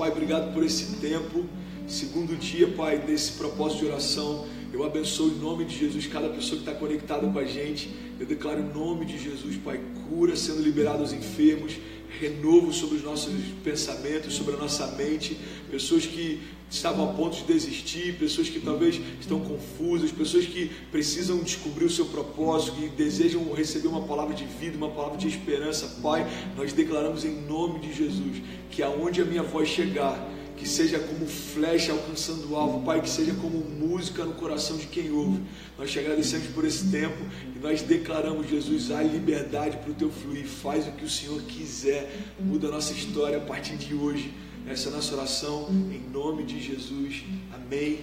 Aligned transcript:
Pai, 0.00 0.10
obrigado 0.10 0.54
por 0.54 0.64
esse 0.64 0.96
tempo. 0.96 1.44
Segundo 1.86 2.34
dia, 2.34 2.66
Pai, 2.68 2.96
desse 3.00 3.32
propósito 3.32 3.80
de 3.80 3.90
oração. 3.90 4.46
Eu 4.72 4.82
abençoo 4.82 5.28
em 5.28 5.34
nome 5.34 5.66
de 5.66 5.76
Jesus 5.76 6.06
cada 6.06 6.30
pessoa 6.30 6.58
que 6.58 6.66
está 6.66 6.72
conectada 6.72 7.26
com 7.28 7.38
a 7.38 7.44
gente. 7.44 7.94
Eu 8.18 8.24
declaro 8.24 8.60
em 8.60 8.72
nome 8.72 9.04
de 9.04 9.18
Jesus, 9.18 9.58
Pai, 9.58 9.78
cura 10.08 10.34
sendo 10.34 10.62
liberada 10.62 11.00
aos 11.00 11.12
enfermos, 11.12 11.76
renovo 12.18 12.72
sobre 12.72 12.96
os 12.96 13.02
nossos 13.02 13.34
pensamentos, 13.62 14.34
sobre 14.34 14.54
a 14.54 14.58
nossa 14.58 14.86
mente. 14.96 15.38
Pessoas 15.70 16.06
que 16.06 16.40
estavam 16.70 17.10
a 17.10 17.12
ponto 17.12 17.36
de 17.36 17.44
desistir, 17.44 18.16
pessoas 18.16 18.48
que 18.48 18.60
talvez 18.60 19.00
estão 19.20 19.40
confusas, 19.40 20.12
pessoas 20.12 20.46
que 20.46 20.70
precisam 20.90 21.38
descobrir 21.38 21.84
o 21.84 21.90
seu 21.90 22.06
propósito, 22.06 22.76
que 22.76 22.88
desejam 22.88 23.52
receber 23.52 23.88
uma 23.88 24.02
palavra 24.02 24.34
de 24.34 24.44
vida, 24.44 24.76
uma 24.76 24.90
palavra 24.90 25.18
de 25.18 25.26
esperança. 25.26 25.98
Pai, 26.00 26.26
nós 26.56 26.72
declaramos 26.72 27.24
em 27.24 27.40
nome 27.42 27.80
de 27.80 27.92
Jesus 27.92 28.42
que 28.70 28.82
aonde 28.82 29.20
a 29.20 29.24
minha 29.24 29.42
voz 29.42 29.68
chegar, 29.68 30.16
que 30.60 30.68
seja 30.68 30.98
como 30.98 31.26
flecha 31.26 31.90
alcançando 31.90 32.52
o 32.52 32.54
alvo, 32.54 32.84
Pai, 32.84 33.00
que 33.00 33.08
seja 33.08 33.32
como 33.32 33.58
música 33.58 34.26
no 34.26 34.34
coração 34.34 34.76
de 34.76 34.86
quem 34.86 35.10
ouve. 35.10 35.40
Nós 35.78 35.90
te 35.90 35.98
agradecemos 35.98 36.48
por 36.48 36.66
esse 36.66 36.86
tempo 36.90 37.16
e 37.56 37.58
nós 37.58 37.80
declaramos, 37.80 38.46
Jesus, 38.46 38.90
a 38.90 39.02
liberdade 39.02 39.78
para 39.78 39.90
o 39.90 39.94
teu 39.94 40.10
fluir. 40.10 40.44
Faz 40.44 40.86
o 40.86 40.92
que 40.92 41.04
o 41.06 41.08
Senhor 41.08 41.40
quiser, 41.44 42.14
muda 42.38 42.68
a 42.68 42.72
nossa 42.72 42.92
história 42.92 43.38
a 43.38 43.40
partir 43.40 43.76
de 43.76 43.94
hoje. 43.94 44.34
Essa 44.68 44.90
é 44.90 44.92
a 44.92 44.96
nossa 44.96 45.14
oração, 45.14 45.66
em 45.70 46.12
nome 46.12 46.44
de 46.44 46.60
Jesus. 46.60 47.24
Amém 47.54 48.00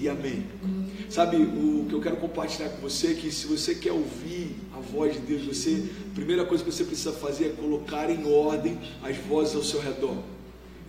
e 0.00 0.08
amém. 0.08 0.46
Sabe, 1.10 1.36
o 1.36 1.84
que 1.86 1.94
eu 1.94 2.00
quero 2.00 2.16
compartilhar 2.16 2.70
com 2.70 2.80
você 2.80 3.08
é 3.08 3.14
que 3.14 3.30
se 3.30 3.46
você 3.46 3.74
quer 3.74 3.92
ouvir 3.92 4.56
a 4.74 4.80
voz 4.80 5.12
de 5.12 5.20
Deus, 5.20 5.42
você, 5.42 5.84
a 6.10 6.14
primeira 6.14 6.46
coisa 6.46 6.64
que 6.64 6.72
você 6.72 6.82
precisa 6.82 7.12
fazer 7.12 7.48
é 7.48 7.48
colocar 7.50 8.08
em 8.08 8.26
ordem 8.32 8.78
as 9.02 9.18
vozes 9.18 9.54
ao 9.54 9.62
seu 9.62 9.82
redor. 9.82 10.16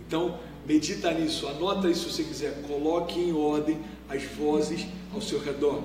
Então, 0.06 0.38
Medita 0.66 1.12
nisso, 1.12 1.48
anota 1.48 1.88
isso 1.88 2.08
se 2.08 2.16
você 2.16 2.24
quiser. 2.24 2.62
Coloque 2.62 3.18
em 3.18 3.32
ordem 3.32 3.78
as 4.08 4.22
vozes 4.22 4.86
ao 5.12 5.20
seu 5.20 5.40
redor. 5.40 5.82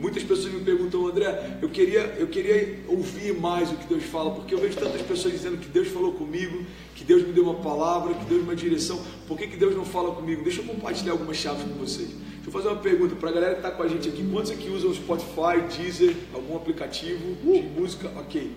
Muitas 0.00 0.22
pessoas 0.22 0.54
me 0.54 0.60
perguntam, 0.60 1.06
André, 1.06 1.58
eu 1.60 1.68
queria, 1.68 2.16
eu 2.18 2.26
queria 2.26 2.78
ouvir 2.88 3.38
mais 3.38 3.70
o 3.70 3.74
que 3.74 3.86
Deus 3.86 4.04
fala, 4.04 4.30
porque 4.30 4.54
eu 4.54 4.58
vejo 4.58 4.78
tantas 4.78 5.02
pessoas 5.02 5.34
dizendo 5.34 5.58
que 5.58 5.68
Deus 5.68 5.88
falou 5.88 6.14
comigo, 6.14 6.64
que 6.94 7.04
Deus 7.04 7.22
me 7.22 7.34
deu 7.34 7.44
uma 7.44 7.56
palavra, 7.56 8.14
que 8.14 8.24
Deus 8.24 8.30
me 8.30 8.36
deu 8.36 8.44
uma 8.44 8.56
direção. 8.56 8.98
Por 9.28 9.36
que, 9.36 9.46
que 9.46 9.58
Deus 9.58 9.76
não 9.76 9.84
fala 9.84 10.14
comigo? 10.14 10.42
Deixa 10.42 10.62
eu 10.62 10.64
compartilhar 10.64 11.12
algumas 11.12 11.36
chaves 11.36 11.62
com 11.64 11.74
vocês. 11.74 12.08
Deixa 12.08 12.46
eu 12.46 12.50
fazer 12.50 12.68
uma 12.68 12.78
pergunta 12.78 13.14
para 13.14 13.28
a 13.28 13.32
galera 13.32 13.52
que 13.52 13.58
está 13.58 13.70
com 13.70 13.82
a 13.82 13.88
gente 13.88 14.08
aqui. 14.08 14.26
Quantos 14.32 14.50
aqui 14.50 14.70
usam 14.70 14.94
Spotify, 14.94 15.60
Deezer, 15.76 16.16
algum 16.32 16.56
aplicativo 16.56 17.34
de 17.34 17.60
música? 17.60 18.10
Ok. 18.16 18.52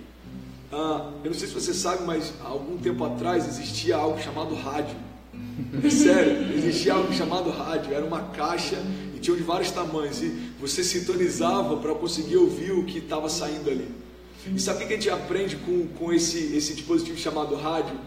Ah, 0.72 1.12
eu 1.26 1.30
não 1.30 1.38
sei 1.38 1.50
se 1.50 1.54
você 1.54 1.74
sabe, 1.74 2.04
mas 2.04 2.34
há 2.42 2.48
algum 2.48 2.78
tempo 2.78 3.04
atrás 3.04 3.46
existia 3.46 3.98
algo 3.98 4.18
chamado 4.18 4.56
rádio. 4.56 4.96
Sério, 5.90 6.54
existia 6.56 6.94
algo 6.94 7.14
chamado 7.14 7.50
rádio, 7.50 7.94
era 7.94 8.06
uma 8.06 8.22
caixa 8.22 8.82
e 9.16 9.20
tinha 9.20 9.36
de 9.36 9.44
vários 9.44 9.72
tamanhos. 9.72 10.22
E 10.22 10.32
você 10.60 10.84
sintonizava 10.84 11.78
para 11.78 11.94
conseguir 11.96 12.38
ouvir 12.38 12.72
o 12.72 12.84
que 12.86 13.00
estava 13.00 13.30
saindo 13.30 13.70
ali. 13.70 13.88
E 14.54 14.60
sabe 14.60 14.84
o 14.84 14.88
que 14.88 14.94
a 14.94 14.98
gente 14.98 15.10
aprende 15.10 15.56
com, 15.58 15.88
com 15.88 16.12
esse, 16.12 16.56
esse 16.56 16.74
dispositivo 16.74 17.18
chamado 17.18 17.56
rádio? 17.56 17.98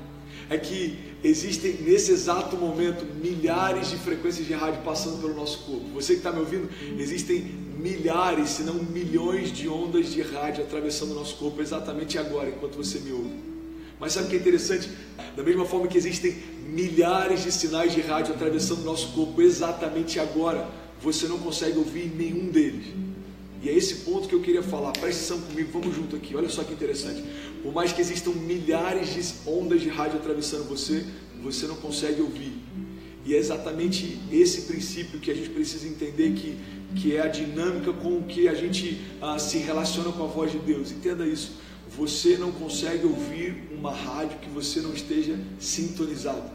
É 0.48 0.58
que 0.58 0.98
existem 1.24 1.72
nesse 1.80 2.12
exato 2.12 2.56
momento 2.56 3.04
milhares 3.20 3.90
de 3.90 3.96
frequências 3.96 4.46
de 4.46 4.52
rádio 4.52 4.82
passando 4.84 5.20
pelo 5.20 5.34
nosso 5.34 5.58
corpo. 5.60 5.86
Você 5.94 6.12
que 6.12 6.18
está 6.18 6.30
me 6.30 6.40
ouvindo, 6.40 6.68
existem 6.98 7.40
milhares, 7.78 8.50
se 8.50 8.62
não 8.62 8.74
milhões 8.74 9.52
de 9.52 9.68
ondas 9.68 10.12
de 10.12 10.22
rádio 10.22 10.62
atravessando 10.62 11.12
o 11.12 11.14
nosso 11.14 11.36
corpo 11.36 11.60
exatamente 11.60 12.18
agora, 12.18 12.48
enquanto 12.48 12.76
você 12.76 12.98
me 13.00 13.12
ouve. 13.12 13.55
Mas 13.98 14.12
sabe 14.12 14.26
o 14.26 14.30
que 14.30 14.36
é 14.36 14.38
interessante? 14.38 14.90
Da 15.36 15.42
mesma 15.42 15.64
forma 15.64 15.86
que 15.86 15.96
existem 15.96 16.36
milhares 16.68 17.42
de 17.42 17.52
sinais 17.52 17.92
de 17.92 18.00
rádio 18.00 18.34
atravessando 18.34 18.80
o 18.80 18.84
nosso 18.84 19.12
corpo 19.12 19.40
exatamente 19.40 20.20
agora, 20.20 20.68
você 21.00 21.26
não 21.26 21.38
consegue 21.38 21.78
ouvir 21.78 22.12
nenhum 22.14 22.50
deles. 22.50 22.86
E 23.62 23.68
é 23.68 23.72
esse 23.72 23.96
ponto 23.96 24.28
que 24.28 24.34
eu 24.34 24.40
queria 24.40 24.62
falar. 24.62 24.92
Preste 24.92 25.18
atenção 25.18 25.40
comigo, 25.40 25.70
vamos 25.72 25.94
junto 25.94 26.14
aqui. 26.14 26.36
Olha 26.36 26.48
só 26.48 26.62
que 26.62 26.72
interessante. 26.72 27.22
Por 27.62 27.72
mais 27.72 27.92
que 27.92 28.00
existam 28.00 28.30
milhares 28.30 29.14
de 29.14 29.50
ondas 29.50 29.80
de 29.80 29.88
rádio 29.88 30.18
atravessando 30.18 30.68
você, 30.68 31.04
você 31.42 31.66
não 31.66 31.76
consegue 31.76 32.20
ouvir. 32.20 32.52
E 33.24 33.34
é 33.34 33.38
exatamente 33.38 34.20
esse 34.30 34.62
princípio 34.62 35.18
que 35.18 35.30
a 35.30 35.34
gente 35.34 35.50
precisa 35.50 35.88
entender 35.88 36.32
que, 36.34 36.56
que 36.94 37.16
é 37.16 37.20
a 37.20 37.26
dinâmica 37.26 37.92
com 37.92 38.22
que 38.22 38.46
a 38.46 38.54
gente 38.54 39.00
ah, 39.20 39.38
se 39.38 39.58
relaciona 39.58 40.12
com 40.12 40.22
a 40.22 40.28
voz 40.28 40.52
de 40.52 40.58
Deus. 40.58 40.92
Entenda 40.92 41.26
isso. 41.26 41.56
Você 41.96 42.36
não 42.36 42.52
consegue 42.52 43.06
ouvir 43.06 43.68
uma 43.72 43.92
rádio 43.92 44.38
que 44.38 44.48
você 44.48 44.80
não 44.80 44.92
esteja 44.92 45.38
sintonizado. 45.58 46.50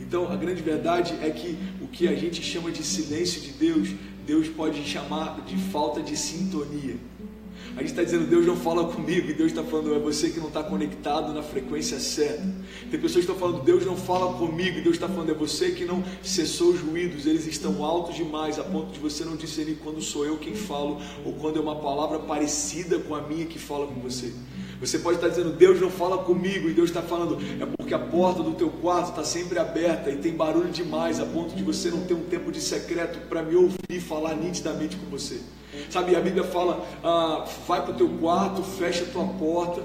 Então, 0.00 0.30
a 0.30 0.36
grande 0.36 0.62
verdade 0.62 1.14
é 1.22 1.30
que 1.30 1.56
o 1.80 1.86
que 1.88 2.08
a 2.08 2.14
gente 2.14 2.42
chama 2.42 2.70
de 2.70 2.82
silêncio 2.82 3.40
de 3.40 3.50
Deus, 3.50 3.90
Deus 4.26 4.48
pode 4.48 4.82
chamar 4.84 5.40
de 5.42 5.56
falta 5.70 6.02
de 6.02 6.16
sintonia. 6.16 6.96
A 7.76 7.80
gente 7.80 7.90
está 7.90 8.02
dizendo, 8.04 8.26
Deus 8.26 8.46
não 8.46 8.56
fala 8.56 8.84
comigo, 8.84 9.30
e 9.30 9.34
Deus 9.34 9.50
está 9.50 9.62
falando, 9.62 9.94
é 9.94 9.98
você 9.98 10.30
que 10.30 10.38
não 10.38 10.48
está 10.48 10.62
conectado 10.62 11.32
na 11.32 11.42
frequência 11.42 11.98
certa. 11.98 12.46
Tem 12.90 13.00
pessoas 13.00 13.24
que 13.24 13.32
estão 13.32 13.36
falando, 13.36 13.64
Deus 13.64 13.84
não 13.84 13.96
fala 13.96 14.34
comigo, 14.34 14.78
e 14.78 14.82
Deus 14.82 14.96
está 14.96 15.08
falando, 15.08 15.30
é 15.30 15.34
você 15.34 15.72
que 15.72 15.84
não 15.84 16.04
cessou 16.22 16.70
os 16.70 16.80
ruídos, 16.80 17.26
eles 17.26 17.46
estão 17.46 17.84
altos 17.84 18.14
demais, 18.14 18.58
a 18.58 18.64
ponto 18.64 18.92
de 18.92 19.00
você 19.00 19.24
não 19.24 19.36
discernir 19.36 19.78
quando 19.82 20.00
sou 20.00 20.24
eu 20.24 20.36
quem 20.36 20.54
falo, 20.54 21.00
ou 21.24 21.32
quando 21.32 21.58
é 21.58 21.60
uma 21.60 21.76
palavra 21.76 22.20
parecida 22.20 22.98
com 22.98 23.14
a 23.14 23.22
minha 23.22 23.46
que 23.46 23.58
fala 23.58 23.86
com 23.86 24.00
você. 24.00 24.32
Você 24.80 24.98
pode 24.98 25.16
estar 25.16 25.28
dizendo, 25.28 25.50
Deus 25.50 25.80
não 25.80 25.90
fala 25.90 26.18
comigo, 26.18 26.68
e 26.68 26.72
Deus 26.72 26.90
está 26.90 27.02
falando, 27.02 27.38
é 27.60 27.66
porque 27.66 27.94
a 27.94 27.98
porta 27.98 28.42
do 28.42 28.52
teu 28.52 28.70
quarto 28.70 29.10
está 29.10 29.24
sempre 29.24 29.58
aberta 29.58 30.10
e 30.10 30.16
tem 30.16 30.32
barulho 30.32 30.70
demais, 30.70 31.18
a 31.18 31.26
ponto 31.26 31.54
de 31.56 31.62
você 31.62 31.90
não 31.90 32.02
ter 32.02 32.14
um 32.14 32.24
tempo 32.24 32.52
de 32.52 32.60
secreto 32.60 33.26
para 33.28 33.42
me 33.42 33.56
ouvir 33.56 34.00
falar 34.00 34.34
nitidamente 34.34 34.96
com 34.96 35.06
você. 35.06 35.40
Sabe, 35.90 36.16
a 36.16 36.20
Bíblia 36.20 36.44
fala, 36.44 36.86
ah, 37.02 37.46
vai 37.66 37.82
para 37.82 37.92
o 37.92 37.96
teu 37.96 38.08
quarto, 38.08 38.62
fecha 38.62 39.04
a 39.04 39.06
tua 39.06 39.26
porta 39.26 39.82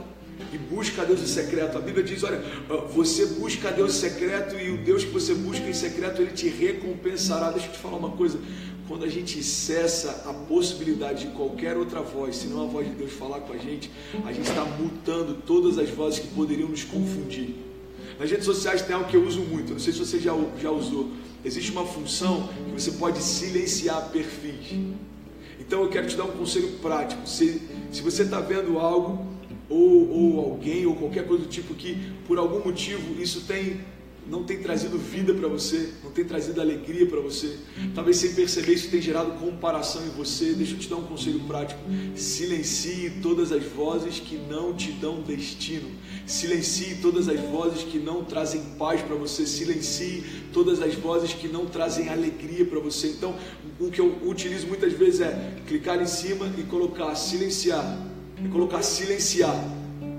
e 0.53 0.57
busca 0.57 1.01
a 1.01 1.05
Deus 1.05 1.21
em 1.21 1.27
secreto. 1.27 1.77
A 1.77 1.81
Bíblia 1.81 2.03
diz, 2.03 2.23
olha, 2.23 2.41
ah, 2.69 2.85
você 2.93 3.25
busca 3.25 3.69
a 3.69 3.71
Deus 3.71 3.95
em 3.95 3.99
secreto 4.09 4.55
e 4.55 4.71
o 4.71 4.77
Deus 4.77 5.03
que 5.03 5.11
você 5.11 5.33
busca 5.33 5.67
em 5.67 5.73
secreto, 5.73 6.21
Ele 6.21 6.31
te 6.31 6.47
recompensará. 6.47 7.51
Deixa 7.51 7.67
eu 7.67 7.73
te 7.73 7.79
falar 7.79 7.97
uma 7.97 8.11
coisa, 8.11 8.39
quando 8.87 9.05
a 9.05 9.07
gente 9.07 9.43
cessa 9.43 10.23
a 10.27 10.33
possibilidade 10.33 11.27
de 11.27 11.33
qualquer 11.33 11.77
outra 11.77 12.01
voz, 12.01 12.37
se 12.37 12.47
não 12.47 12.63
a 12.63 12.65
voz 12.65 12.87
de 12.87 12.95
Deus 12.95 13.11
falar 13.11 13.41
com 13.41 13.53
a 13.53 13.57
gente, 13.57 13.91
a 14.25 14.33
gente 14.33 14.49
está 14.49 14.65
mutando 14.65 15.35
todas 15.45 15.77
as 15.77 15.89
vozes 15.89 16.19
que 16.19 16.27
poderiam 16.29 16.69
nos 16.69 16.83
confundir. 16.83 17.53
Nas 18.19 18.31
redes 18.31 18.45
sociais 18.45 18.81
tem 18.81 18.95
algo 18.95 19.07
que 19.07 19.15
eu 19.15 19.23
uso 19.23 19.41
muito, 19.41 19.73
não 19.73 19.79
sei 19.79 19.93
se 19.93 19.99
você 19.99 20.19
já, 20.19 20.35
já 20.59 20.71
usou. 20.71 21.11
Existe 21.45 21.71
uma 21.71 21.85
função 21.85 22.49
que 22.65 22.81
você 22.81 22.91
pode 22.93 23.21
silenciar 23.21 24.09
perfis. 24.09 24.75
Então 25.59 25.83
eu 25.83 25.89
quero 25.89 26.07
te 26.07 26.15
dar 26.15 26.23
um 26.23 26.31
conselho 26.31 26.69
prático. 26.81 27.27
Se, 27.27 27.61
se 27.91 28.01
você 28.01 28.23
está 28.23 28.39
vendo 28.39 28.79
algo, 28.79 29.27
ou, 29.69 30.09
ou 30.09 30.39
alguém, 30.51 30.85
ou 30.85 30.95
qualquer 30.95 31.27
coisa 31.27 31.43
do 31.43 31.49
tipo 31.49 31.75
que 31.75 32.11
por 32.25 32.37
algum 32.39 32.63
motivo 32.63 33.21
isso 33.21 33.41
tem 33.41 33.81
não 34.29 34.43
tem 34.43 34.59
trazido 34.59 34.97
vida 34.97 35.33
para 35.33 35.47
você, 35.47 35.89
não 36.03 36.11
tem 36.11 36.23
trazido 36.23 36.61
alegria 36.61 37.05
para 37.07 37.19
você. 37.19 37.57
Talvez 37.95 38.17
sem 38.17 38.33
perceber 38.33 38.73
isso 38.73 38.89
tem 38.89 39.01
gerado 39.01 39.31
comparação 39.39 40.05
em 40.05 40.09
você. 40.09 40.53
Deixa 40.53 40.73
eu 40.73 40.79
te 40.79 40.87
dar 40.87 40.97
um 40.97 41.03
conselho 41.03 41.39
prático. 41.41 41.81
Silencie 42.15 43.09
todas 43.21 43.51
as 43.51 43.63
vozes 43.63 44.19
que 44.19 44.37
não 44.37 44.73
te 44.75 44.91
dão 44.91 45.21
destino. 45.21 45.89
Silencie 46.27 46.97
todas 47.01 47.27
as 47.27 47.39
vozes 47.39 47.83
que 47.83 47.97
não 47.97 48.23
trazem 48.23 48.61
paz 48.77 49.01
para 49.01 49.15
você. 49.15 49.47
Silencie 49.47 50.23
todas 50.53 50.81
as 50.81 50.93
vozes 50.93 51.33
que 51.33 51.47
não 51.47 51.65
trazem 51.65 52.09
alegria 52.09 52.65
para 52.65 52.79
você. 52.79 53.07
Então, 53.07 53.35
o 53.79 53.89
que 53.89 53.99
eu 53.99 54.15
utilizo 54.23 54.67
muitas 54.67 54.93
vezes 54.93 55.21
é 55.21 55.55
clicar 55.67 55.99
em 56.01 56.07
cima 56.07 56.51
e 56.57 56.63
colocar 56.63 57.15
silenciar. 57.15 58.07
E 58.43 58.47
colocar 58.47 58.83
silenciar. 58.83 59.55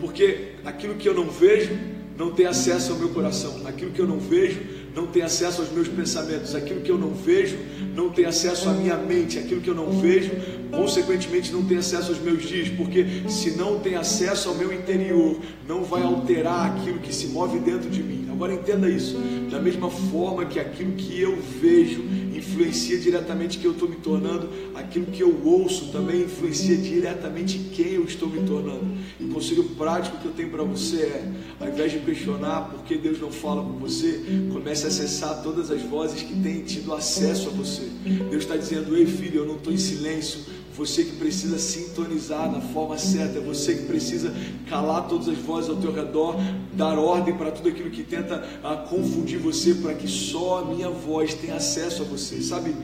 Porque 0.00 0.54
aquilo 0.64 0.96
que 0.96 1.08
eu 1.08 1.14
não 1.14 1.30
vejo 1.30 1.89
não 2.20 2.30
tem 2.30 2.44
acesso 2.44 2.92
ao 2.92 2.98
meu 2.98 3.08
coração. 3.08 3.62
Aquilo 3.64 3.92
que 3.92 3.98
eu 3.98 4.06
não 4.06 4.18
vejo 4.18 4.60
não 4.94 5.06
tem 5.06 5.22
acesso 5.22 5.62
aos 5.62 5.72
meus 5.72 5.88
pensamentos. 5.88 6.54
Aquilo 6.54 6.82
que 6.82 6.90
eu 6.90 6.98
não 6.98 7.14
vejo 7.14 7.56
não 7.96 8.10
tem 8.10 8.26
acesso 8.26 8.68
à 8.68 8.74
minha 8.74 8.94
mente. 8.98 9.38
Aquilo 9.38 9.62
que 9.62 9.68
eu 9.68 9.74
não 9.74 9.90
vejo, 9.92 10.30
consequentemente, 10.70 11.50
não 11.50 11.64
tem 11.64 11.78
acesso 11.78 12.10
aos 12.10 12.20
meus 12.20 12.42
dias. 12.42 12.68
Porque 12.68 13.06
se 13.26 13.52
não 13.52 13.78
tem 13.78 13.94
acesso 13.94 14.50
ao 14.50 14.54
meu 14.54 14.70
interior, 14.70 15.40
não 15.66 15.82
vai 15.82 16.02
alterar 16.02 16.76
aquilo 16.76 16.98
que 16.98 17.14
se 17.14 17.28
move 17.28 17.58
dentro 17.58 17.88
de 17.88 18.02
mim. 18.02 18.28
Agora 18.30 18.52
entenda 18.52 18.86
isso. 18.90 19.16
Da 19.50 19.58
mesma 19.58 19.88
forma 19.88 20.44
que 20.44 20.60
aquilo 20.60 20.92
que 20.92 21.18
eu 21.18 21.38
vejo 21.58 22.02
influencia 22.40 22.98
diretamente 22.98 23.58
quem 23.58 23.66
eu 23.66 23.72
estou 23.72 23.88
me 23.88 23.96
tornando, 23.96 24.48
aquilo 24.74 25.06
que 25.06 25.22
eu 25.22 25.40
ouço 25.44 25.92
também 25.92 26.22
influencia 26.22 26.76
diretamente 26.76 27.58
quem 27.72 27.92
eu 27.92 28.04
estou 28.04 28.28
me 28.28 28.46
tornando. 28.46 28.86
E 29.18 29.24
o 29.24 29.28
conselho 29.28 29.64
prático 29.76 30.18
que 30.18 30.26
eu 30.26 30.32
tenho 30.32 30.50
para 30.50 30.64
você 30.64 31.02
é, 31.02 31.32
ao 31.60 31.68
invés 31.68 31.92
de 31.92 32.00
questionar 32.00 32.70
por 32.70 32.84
que 32.84 32.96
Deus 32.96 33.20
não 33.20 33.30
fala 33.30 33.62
com 33.62 33.78
você, 33.78 34.20
comece 34.52 34.84
a 34.84 34.88
acessar 34.88 35.42
todas 35.42 35.70
as 35.70 35.82
vozes 35.82 36.22
que 36.22 36.34
têm 36.40 36.62
tido 36.62 36.92
acesso 36.92 37.48
a 37.48 37.52
você. 37.52 37.82
Deus 38.30 38.42
está 38.42 38.56
dizendo, 38.56 38.96
ei 38.96 39.06
filho, 39.06 39.40
eu 39.40 39.46
não 39.46 39.56
estou 39.56 39.72
em 39.72 39.78
silêncio, 39.78 40.40
você 40.80 41.04
que 41.04 41.12
precisa 41.16 41.58
sintonizar 41.58 42.50
da 42.50 42.58
forma 42.58 42.96
certa, 42.96 43.38
é 43.38 43.42
você 43.42 43.74
que 43.74 43.82
precisa 43.82 44.32
calar 44.66 45.06
todas 45.08 45.28
as 45.28 45.36
vozes 45.36 45.68
ao 45.68 45.76
teu 45.76 45.92
redor, 45.92 46.36
dar 46.72 46.98
ordem 46.98 47.36
para 47.36 47.50
tudo 47.50 47.68
aquilo 47.68 47.90
que 47.90 48.02
tenta 48.02 48.48
ah, 48.64 48.76
confundir 48.76 49.38
você, 49.38 49.74
para 49.74 49.92
que 49.92 50.08
só 50.08 50.60
a 50.60 50.64
minha 50.64 50.88
voz 50.88 51.34
tenha 51.34 51.56
acesso 51.56 52.00
a 52.00 52.06
você, 52.06 52.40
sabe? 52.40 52.74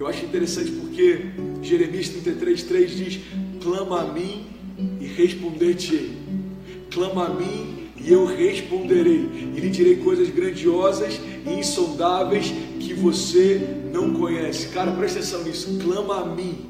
Eu 0.00 0.08
acho 0.08 0.24
interessante 0.24 0.72
porque 0.72 1.26
Jeremias 1.62 2.08
33, 2.08 2.62
3 2.64 2.96
diz: 2.96 3.20
clama 3.62 4.00
a 4.00 4.12
mim 4.12 4.46
e 5.00 5.06
responder-te-ei. 5.06 6.18
Clama 6.90 7.26
a 7.26 7.28
mim 7.28 7.86
e 7.96 8.12
eu 8.12 8.24
responderei, 8.24 9.52
e 9.54 9.60
lhe 9.60 9.70
direi 9.70 9.96
coisas 9.98 10.28
grandiosas 10.28 11.20
e 11.46 11.52
insondáveis 11.52 12.52
que 12.80 12.94
você 12.94 13.60
não 13.92 14.12
conhece. 14.14 14.70
Cara, 14.70 14.90
presta 14.90 15.20
atenção 15.20 15.44
nisso. 15.44 15.78
Clama 15.80 16.22
a 16.22 16.24
mim 16.24 16.67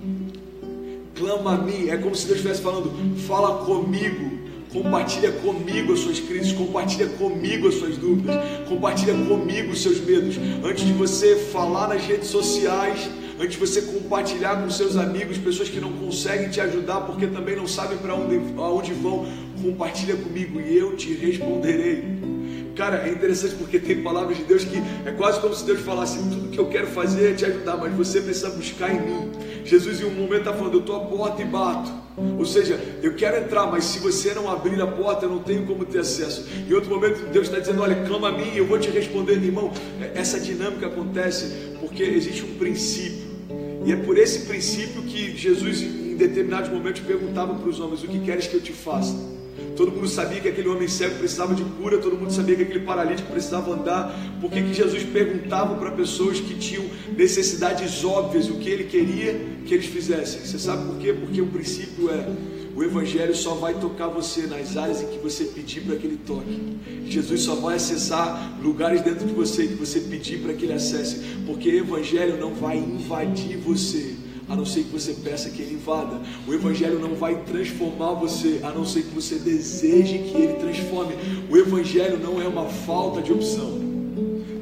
clama 1.18 1.54
a 1.54 1.58
mim. 1.58 1.88
É 1.88 1.96
como 1.96 2.14
se 2.14 2.26
Deus 2.26 2.38
estivesse 2.38 2.62
falando: 2.62 2.90
fala 3.26 3.64
comigo, 3.64 4.38
compartilha 4.72 5.32
comigo 5.32 5.92
as 5.92 5.98
suas 5.98 6.20
crises, 6.20 6.52
compartilha 6.52 7.08
comigo 7.08 7.68
as 7.68 7.74
suas 7.74 7.96
dúvidas, 7.96 8.36
compartilha 8.68 9.14
comigo 9.14 9.72
os 9.72 9.82
seus 9.82 10.00
medos. 10.00 10.36
Antes 10.64 10.86
de 10.86 10.92
você 10.92 11.36
falar 11.36 11.88
nas 11.88 12.04
redes 12.04 12.28
sociais, 12.28 13.10
antes 13.38 13.52
de 13.52 13.58
você 13.58 13.82
compartilhar 13.82 14.62
com 14.62 14.70
seus 14.70 14.96
amigos, 14.96 15.36
pessoas 15.38 15.68
que 15.68 15.80
não 15.80 15.92
conseguem 15.92 16.48
te 16.48 16.60
ajudar 16.60 17.02
porque 17.02 17.26
também 17.26 17.56
não 17.56 17.66
sabem 17.66 17.98
para 17.98 18.14
onde, 18.14 18.92
vão, 18.92 19.26
compartilha 19.62 20.16
comigo 20.16 20.60
e 20.60 20.76
eu 20.76 20.96
te 20.96 21.12
responderei. 21.14 22.18
Cara, 22.76 23.08
é 23.08 23.10
interessante 23.10 23.56
porque 23.56 23.80
tem 23.80 24.04
palavras 24.04 24.36
de 24.36 24.44
Deus 24.44 24.62
que 24.62 24.76
é 25.04 25.10
quase 25.10 25.40
como 25.40 25.52
se 25.52 25.64
Deus 25.64 25.80
falasse: 25.80 26.18
tudo 26.18 26.48
que 26.48 26.58
eu 26.58 26.66
quero 26.66 26.86
fazer 26.86 27.32
é 27.32 27.34
te 27.34 27.44
ajudar, 27.44 27.76
mas 27.76 27.92
você 27.92 28.20
precisa 28.20 28.50
buscar 28.50 28.94
em 28.94 29.00
mim. 29.00 29.30
Jesus, 29.68 30.00
em 30.00 30.04
um 30.04 30.10
momento, 30.10 30.38
está 30.38 30.52
falando: 30.52 30.74
eu 30.74 30.80
estou 30.80 30.96
à 30.96 31.00
porta 31.00 31.42
e 31.42 31.44
bato. 31.44 31.92
Ou 32.36 32.44
seja, 32.44 32.80
eu 33.02 33.14
quero 33.14 33.36
entrar, 33.36 33.66
mas 33.66 33.84
se 33.84 33.98
você 34.00 34.34
não 34.34 34.50
abrir 34.50 34.80
a 34.80 34.86
porta, 34.86 35.26
eu 35.26 35.30
não 35.30 35.38
tenho 35.38 35.64
como 35.66 35.84
ter 35.84 36.00
acesso. 36.00 36.48
Em 36.68 36.72
outro 36.72 36.90
momento, 36.90 37.30
Deus 37.30 37.46
está 37.46 37.60
dizendo: 37.60 37.82
olha, 37.82 38.06
clama 38.06 38.28
a 38.28 38.32
mim, 38.32 38.50
eu 38.54 38.66
vou 38.66 38.78
te 38.78 38.90
responder, 38.90 39.34
irmão. 39.34 39.70
Essa 40.14 40.40
dinâmica 40.40 40.86
acontece 40.86 41.76
porque 41.80 42.02
existe 42.02 42.44
um 42.44 42.54
princípio. 42.56 43.28
E 43.84 43.92
é 43.92 43.96
por 43.96 44.18
esse 44.18 44.46
princípio 44.46 45.02
que 45.02 45.36
Jesus, 45.36 45.82
em 45.82 46.16
determinados 46.16 46.70
momentos, 46.70 47.02
perguntava 47.02 47.54
para 47.54 47.68
os 47.68 47.78
homens: 47.78 48.02
o 48.02 48.08
que 48.08 48.18
queres 48.20 48.46
que 48.46 48.54
eu 48.54 48.60
te 48.60 48.72
faça? 48.72 49.37
Todo 49.76 49.92
mundo 49.92 50.08
sabia 50.08 50.40
que 50.40 50.48
aquele 50.48 50.68
homem 50.68 50.88
cego 50.88 51.16
precisava 51.16 51.54
de 51.54 51.62
cura, 51.62 51.98
todo 51.98 52.16
mundo 52.16 52.32
sabia 52.32 52.56
que 52.56 52.62
aquele 52.62 52.80
paralítico 52.80 53.30
precisava 53.30 53.72
andar. 53.72 54.12
Por 54.40 54.50
que, 54.50 54.74
Jesus 54.74 55.04
perguntava 55.04 55.76
para 55.76 55.92
pessoas 55.92 56.40
que 56.40 56.54
tinham 56.54 56.84
necessidades 57.16 58.04
óbvias 58.04 58.48
o 58.48 58.54
que 58.54 58.68
ele 58.68 58.84
queria 58.84 59.40
que 59.64 59.74
eles 59.74 59.86
fizessem? 59.86 60.40
Você 60.40 60.58
sabe 60.58 60.84
por 60.86 60.98
quê? 60.98 61.12
Porque 61.12 61.40
o 61.40 61.46
princípio 61.46 62.10
é: 62.10 62.28
o 62.74 62.82
Evangelho 62.82 63.34
só 63.34 63.54
vai 63.54 63.74
tocar 63.74 64.08
você 64.08 64.42
nas 64.42 64.76
áreas 64.76 65.02
em 65.02 65.06
que 65.06 65.18
você 65.18 65.44
pedir 65.44 65.82
para 65.82 65.96
que 65.96 66.06
ele 66.06 66.20
toque. 66.26 66.78
Jesus 67.06 67.42
só 67.42 67.54
vai 67.54 67.76
acessar 67.76 68.58
lugares 68.62 69.00
dentro 69.00 69.26
de 69.26 69.32
você 69.32 69.66
que 69.66 69.74
você 69.74 70.00
pedir 70.00 70.38
para 70.40 70.52
que 70.54 70.64
ele 70.64 70.74
acesse, 70.74 71.20
porque 71.46 71.70
o 71.70 71.78
Evangelho 71.78 72.36
não 72.38 72.52
vai 72.54 72.76
invadir 72.76 73.56
você 73.58 74.17
a 74.48 74.56
não 74.56 74.64
ser 74.64 74.84
que 74.84 74.90
você 74.90 75.12
peça 75.12 75.50
que 75.50 75.60
ele 75.60 75.74
invada. 75.74 76.20
O 76.46 76.54
Evangelho 76.54 76.98
não 76.98 77.14
vai 77.14 77.36
transformar 77.42 78.14
você, 78.14 78.60
a 78.62 78.70
não 78.70 78.84
ser 78.84 79.02
que 79.02 79.14
você 79.14 79.36
deseje 79.36 80.18
que 80.18 80.36
ele 80.36 80.54
transforme. 80.54 81.14
O 81.50 81.56
Evangelho 81.56 82.18
não 82.18 82.40
é 82.40 82.48
uma 82.48 82.64
falta 82.64 83.20
de 83.20 83.32
opção. 83.32 83.78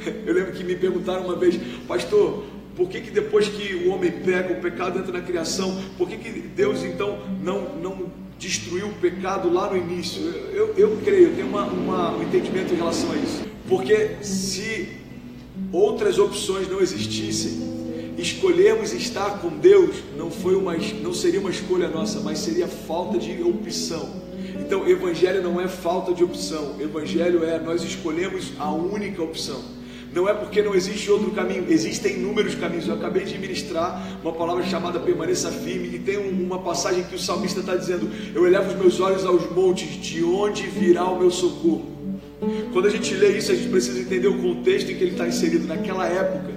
Eu 0.26 0.34
lembro 0.34 0.52
que 0.52 0.64
me 0.64 0.74
perguntaram 0.74 1.24
uma 1.24 1.36
vez, 1.36 1.58
pastor, 1.86 2.44
por 2.74 2.88
que, 2.88 3.00
que 3.00 3.10
depois 3.10 3.48
que 3.48 3.74
o 3.74 3.90
homem 3.90 4.10
peca, 4.10 4.52
o 4.52 4.60
pecado 4.60 4.98
entra 4.98 5.12
na 5.12 5.22
criação, 5.22 5.80
por 5.96 6.08
que, 6.08 6.16
que 6.16 6.30
Deus 6.30 6.82
então 6.82 7.18
não, 7.42 7.76
não 7.76 8.06
destruiu 8.38 8.88
o 8.88 8.92
pecado 8.94 9.50
lá 9.50 9.70
no 9.70 9.76
início? 9.76 10.22
Eu, 10.22 10.74
eu, 10.74 10.74
eu 10.76 10.98
creio, 11.02 11.28
eu 11.28 11.34
tenho 11.36 11.48
uma, 11.48 11.64
uma, 11.64 12.16
um 12.16 12.22
entendimento 12.22 12.74
em 12.74 12.76
relação 12.76 13.12
a 13.12 13.16
isso. 13.16 13.44
Porque 13.68 14.16
se 14.22 14.88
outras 15.72 16.18
opções 16.18 16.68
não 16.68 16.80
existissem, 16.80 17.75
escolhermos 18.16 18.92
estar 18.92 19.38
com 19.40 19.48
Deus 19.48 19.96
não 20.16 20.30
foi 20.30 20.54
uma, 20.54 20.76
não 21.02 21.12
seria 21.12 21.40
uma 21.40 21.50
escolha 21.50 21.88
nossa, 21.88 22.20
mas 22.20 22.38
seria 22.38 22.66
falta 22.66 23.18
de 23.18 23.42
opção. 23.42 24.26
Então, 24.58 24.88
evangelho 24.88 25.42
não 25.42 25.60
é 25.60 25.68
falta 25.68 26.12
de 26.12 26.24
opção. 26.24 26.76
Evangelho 26.80 27.44
é 27.44 27.58
nós 27.58 27.82
escolhemos 27.82 28.52
a 28.58 28.70
única 28.70 29.22
opção. 29.22 29.62
Não 30.12 30.28
é 30.28 30.32
porque 30.32 30.62
não 30.62 30.74
existe 30.74 31.10
outro 31.10 31.30
caminho, 31.32 31.66
existem 31.68 32.14
inúmeros 32.14 32.54
caminhos. 32.54 32.88
Eu 32.88 32.94
acabei 32.94 33.24
de 33.24 33.36
ministrar 33.38 34.19
uma 34.22 34.32
palavra 34.32 34.64
chamada 34.64 34.98
permaneça 34.98 35.50
firme, 35.50 35.94
e 35.94 35.98
tem 35.98 36.16
uma 36.16 36.58
passagem 36.58 37.04
que 37.04 37.14
o 37.14 37.19
salmista 37.19 37.60
está 37.60 37.76
dizendo: 37.76 38.10
Eu 38.34 38.46
elevo 38.46 38.70
os 38.70 38.76
meus 38.76 38.98
olhos 38.98 39.26
aos 39.26 39.50
montes, 39.50 39.88
de 40.00 40.24
onde 40.24 40.62
virá 40.62 41.04
o 41.04 41.19
meu 41.19 41.30
socorro? 41.30 41.84
Quando 42.72 42.86
a 42.86 42.90
gente 42.90 43.14
lê 43.14 43.36
isso, 43.36 43.52
a 43.52 43.54
gente 43.54 43.69
precisa 43.69 44.00
entender 44.00 44.28
o 44.28 44.40
contexto 44.40 44.90
em 44.90 44.96
que 44.96 45.04
ele 45.04 45.12
está 45.12 45.28
inserido. 45.28 45.66
Naquela 45.66 46.06
época, 46.06 46.56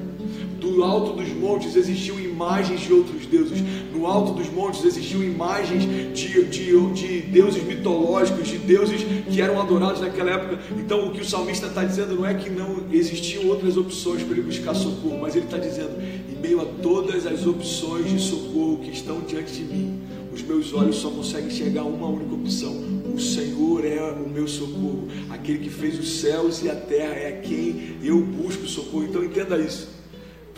do 0.59 0.83
alto 0.83 1.13
dos 1.13 1.29
montes 1.29 1.75
existiam 1.75 2.19
imagens 2.19 2.81
de 2.81 2.93
outros 2.93 3.25
deuses. 3.25 3.63
No 3.93 4.05
alto 4.05 4.33
dos 4.33 4.49
montes 4.49 4.83
existiam 4.83 5.23
imagens 5.23 5.83
de, 6.13 6.43
de, 6.45 6.93
de 6.93 7.21
deuses 7.21 7.63
mitológicos, 7.63 8.47
de 8.47 8.57
deuses 8.57 9.01
que 9.29 9.41
eram 9.41 9.59
adorados 9.59 10.01
naquela 10.01 10.31
época. 10.31 10.59
Então, 10.77 11.07
o 11.07 11.11
que 11.11 11.21
o 11.21 11.25
salmista 11.25 11.67
está 11.67 11.83
dizendo 11.83 12.15
não 12.15 12.25
é 12.25 12.33
que 12.33 12.49
não 12.49 12.85
existiam 12.91 13.47
outras 13.47 13.77
opções 13.77 14.21
para 14.23 14.33
ele 14.33 14.43
buscar 14.43 14.73
socorro, 14.73 15.19
mas 15.21 15.35
ele 15.35 15.45
está 15.45 15.57
dizendo: 15.57 16.01
em 16.01 16.39
meio 16.39 16.61
a 16.61 16.65
todas 16.65 17.25
as 17.25 17.45
opções 17.45 18.09
de 18.09 18.19
socorro 18.19 18.79
que 18.79 18.91
estão 18.91 19.21
diante 19.21 19.53
de 19.53 19.63
mim, 19.63 19.99
os 20.33 20.41
meus 20.41 20.73
olhos 20.73 20.97
só 20.97 21.09
conseguem 21.09 21.47
enxergar 21.47 21.83
uma 21.83 22.07
única 22.07 22.35
opção. 22.35 22.99
O 23.13 23.19
Senhor 23.19 23.83
é 23.85 24.11
o 24.11 24.29
meu 24.29 24.47
socorro. 24.47 25.07
Aquele 25.29 25.59
que 25.59 25.69
fez 25.69 25.99
os 25.99 26.21
céus 26.21 26.63
e 26.63 26.69
a 26.69 26.75
terra 26.75 27.13
é 27.15 27.27
a 27.27 27.41
quem 27.41 27.97
eu 28.03 28.21
busco 28.21 28.65
socorro. 28.67 29.05
Então 29.05 29.23
entenda 29.23 29.57
isso. 29.57 29.98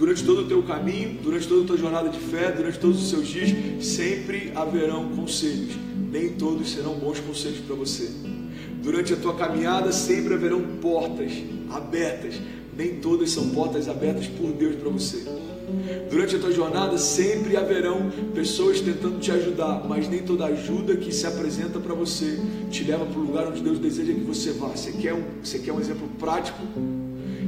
Durante 0.02 0.24
todo 0.24 0.42
o 0.42 0.46
teu 0.46 0.64
caminho, 0.64 1.20
durante 1.22 1.48
toda 1.48 1.62
a 1.62 1.68
tua 1.68 1.78
jornada 1.78 2.10
de 2.10 2.18
fé, 2.18 2.52
durante 2.52 2.80
todos 2.80 3.04
os 3.04 3.08
seus 3.08 3.28
dias, 3.28 3.86
sempre 3.86 4.52
haverão 4.56 5.10
conselhos. 5.10 5.76
Nem 6.12 6.30
todos 6.30 6.72
serão 6.72 6.96
bons 6.96 7.20
conselhos 7.20 7.60
para 7.60 7.76
você. 7.76 8.10
Durante 8.82 9.14
a 9.14 9.16
tua 9.16 9.36
caminhada, 9.36 9.92
sempre 9.92 10.34
haverão 10.34 10.60
portas 10.82 11.32
abertas. 11.70 12.34
Nem 12.76 12.96
todas 12.96 13.30
são 13.30 13.50
portas 13.50 13.88
abertas 13.88 14.26
por 14.26 14.52
Deus 14.54 14.76
para 14.76 14.90
você. 14.90 15.24
Durante 16.10 16.36
a 16.36 16.40
tua 16.40 16.52
jornada, 16.52 16.98
sempre 16.98 17.56
haverão 17.56 18.10
pessoas 18.34 18.82
tentando 18.82 19.20
te 19.20 19.32
ajudar, 19.32 19.88
mas 19.88 20.10
nem 20.10 20.24
toda 20.24 20.46
ajuda 20.46 20.98
que 20.98 21.14
se 21.14 21.28
apresenta 21.28 21.80
para 21.80 21.94
você 21.94 22.40
te 22.72 22.84
leva 22.84 23.06
para 23.06 23.20
o 23.20 23.24
lugar 23.24 23.50
onde 23.50 23.62
Deus 23.62 23.78
deseja 23.78 24.12
que 24.12 24.22
você 24.22 24.52
vá. 24.52 24.70
Você 24.70 24.94
quer 24.94 25.14
um, 25.14 25.22
você 25.44 25.60
quer 25.60 25.72
um 25.72 25.80
exemplo 25.80 26.10
prático? 26.18 26.58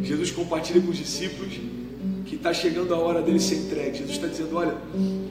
Jesus 0.04 0.30
compartilha 0.30 0.80
com 0.82 0.92
os 0.92 0.98
discípulos 0.98 1.60
que 2.34 2.38
está 2.38 2.54
chegando 2.54 2.94
a 2.94 2.98
hora 2.98 3.22
dele 3.22 3.40
ser 3.40 3.56
entregue. 3.56 4.00
Jesus 4.00 4.16
está 4.16 4.28
dizendo: 4.28 4.56
Olha, 4.56 4.75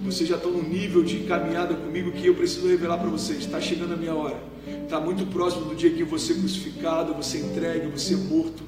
vocês 0.03 0.29
já 0.29 0.37
estão 0.37 0.53
num 0.53 0.63
nível 0.63 1.03
de 1.03 1.21
caminhada 1.21 1.75
comigo 1.75 2.13
que 2.13 2.27
eu 2.27 2.35
preciso 2.35 2.69
revelar 2.69 2.99
para 2.99 3.09
vocês. 3.09 3.41
Está 3.41 3.61
chegando 3.61 3.95
a 3.95 3.97
minha 3.97 4.15
hora. 4.15 4.41
Está 4.85 5.01
muito 5.01 5.27
próximo 5.27 5.65
do 5.67 5.75
dia 5.75 5.91
que 5.91 6.19
ser 6.19 6.35
crucificado, 6.35 7.21
ser 7.23 7.39
entregue, 7.39 7.99
ser 8.01 8.17
morto. 8.17 8.63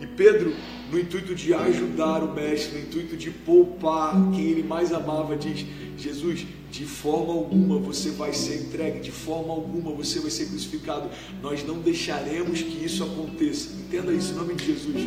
E 0.00 0.06
Pedro, 0.06 0.52
no 0.90 0.98
intuito 0.98 1.34
de 1.34 1.54
ajudar 1.54 2.22
o 2.22 2.34
mestre, 2.34 2.78
no 2.78 2.84
intuito 2.84 3.16
de 3.16 3.30
poupar 3.30 4.14
quem 4.32 4.50
ele 4.50 4.62
mais 4.62 4.92
amava, 4.92 5.34
diz: 5.36 5.64
Jesus, 5.96 6.46
de 6.70 6.84
forma 6.84 7.32
alguma 7.32 7.78
você 7.78 8.10
vai 8.10 8.34
ser 8.34 8.62
entregue, 8.62 9.00
de 9.00 9.10
forma 9.10 9.54
alguma 9.54 9.90
você 9.92 10.20
vai 10.20 10.30
ser 10.30 10.46
crucificado. 10.46 11.08
Nós 11.42 11.64
não 11.66 11.78
deixaremos 11.78 12.60
que 12.60 12.84
isso 12.84 13.02
aconteça. 13.02 13.70
Entenda 13.72 14.12
isso 14.12 14.32
em 14.32 14.36
nome 14.36 14.54
de 14.54 14.66
Jesus. 14.66 15.06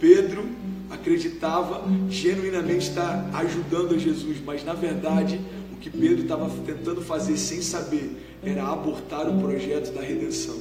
Pedro 0.00 0.44
acreditava 0.90 1.84
genuinamente 2.08 2.88
estar 2.88 3.30
ajudando 3.34 3.94
a 3.94 3.98
Jesus, 3.98 4.38
mas 4.44 4.64
na 4.64 4.74
verdade 4.74 5.40
o 5.72 5.76
que 5.76 5.90
Pedro 5.90 6.22
estava 6.22 6.50
tentando 6.64 7.02
fazer 7.02 7.36
sem 7.36 7.60
saber 7.62 8.38
era 8.42 8.64
abortar 8.64 9.28
o 9.28 9.38
projeto 9.40 9.92
da 9.92 10.00
redenção. 10.00 10.56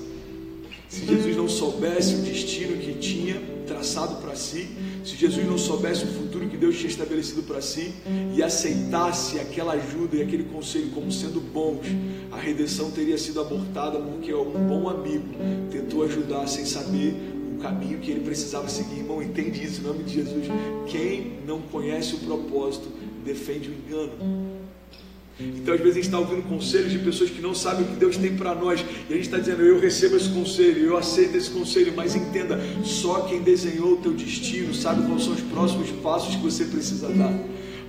Se 0.89 1.05
Jesus 1.05 1.35
não 1.35 1.49
soubesse 1.49 2.15
o 2.15 2.19
destino 2.19 2.77
que 2.77 2.93
tinha 2.93 3.41
traçado 3.67 4.15
para 4.21 4.35
si, 4.35 4.69
se 5.03 5.17
Jesus 5.17 5.45
não 5.45 5.57
soubesse 5.57 6.05
o 6.05 6.07
futuro 6.07 6.47
que 6.47 6.55
Deus 6.55 6.77
tinha 6.77 6.89
estabelecido 6.89 7.43
para 7.43 7.61
si 7.61 7.93
e 8.33 8.41
aceitasse 8.41 9.37
aquela 9.37 9.73
ajuda 9.73 10.15
e 10.15 10.21
aquele 10.21 10.45
conselho 10.45 10.89
como 10.91 11.11
sendo 11.11 11.41
bons, 11.41 11.85
a 12.31 12.37
redenção 12.37 12.89
teria 12.89 13.17
sido 13.17 13.41
abortada 13.41 13.99
porque 13.99 14.33
um 14.33 14.67
bom 14.67 14.87
amigo 14.87 15.27
tentou 15.69 16.03
ajudar 16.03 16.47
sem 16.47 16.65
saber 16.65 17.36
o 17.57 17.59
caminho 17.59 17.97
que 17.99 18.11
ele 18.11 18.21
precisava 18.21 18.69
seguir. 18.69 18.99
Irmão, 18.99 19.21
entende 19.21 19.63
isso 19.63 19.81
em 19.81 19.83
nome 19.83 20.03
de 20.03 20.13
Jesus. 20.13 20.45
Quem 20.87 21.39
não 21.45 21.59
conhece 21.61 22.15
o 22.15 22.19
propósito 22.19 22.87
defende 23.25 23.69
o 23.69 23.73
engano. 23.73 24.57
Então, 25.39 25.73
às 25.73 25.79
vezes, 25.79 25.93
a 25.93 25.95
gente 25.97 26.05
está 26.05 26.19
ouvindo 26.19 26.41
conselhos 26.49 26.91
de 26.91 26.97
pessoas 26.97 27.29
que 27.29 27.41
não 27.41 27.53
sabem 27.53 27.85
o 27.85 27.89
que 27.89 27.95
Deus 27.95 28.17
tem 28.17 28.35
para 28.35 28.55
nós, 28.55 28.83
e 29.07 29.13
a 29.13 29.15
gente 29.15 29.25
está 29.25 29.37
dizendo: 29.37 29.61
Eu 29.61 29.79
recebo 29.79 30.15
esse 30.15 30.29
conselho, 30.29 30.83
eu 30.83 30.97
aceito 30.97 31.37
esse 31.37 31.51
conselho, 31.51 31.93
mas 31.95 32.15
entenda, 32.15 32.59
só 32.83 33.21
quem 33.21 33.41
desenhou 33.41 33.93
o 33.93 33.97
teu 33.97 34.13
destino 34.13 34.73
sabe 34.73 35.05
quais 35.05 35.23
são 35.23 35.33
os 35.33 35.41
próximos 35.41 35.91
passos 35.91 36.35
que 36.35 36.41
você 36.41 36.65
precisa 36.65 37.09
dar. 37.09 37.33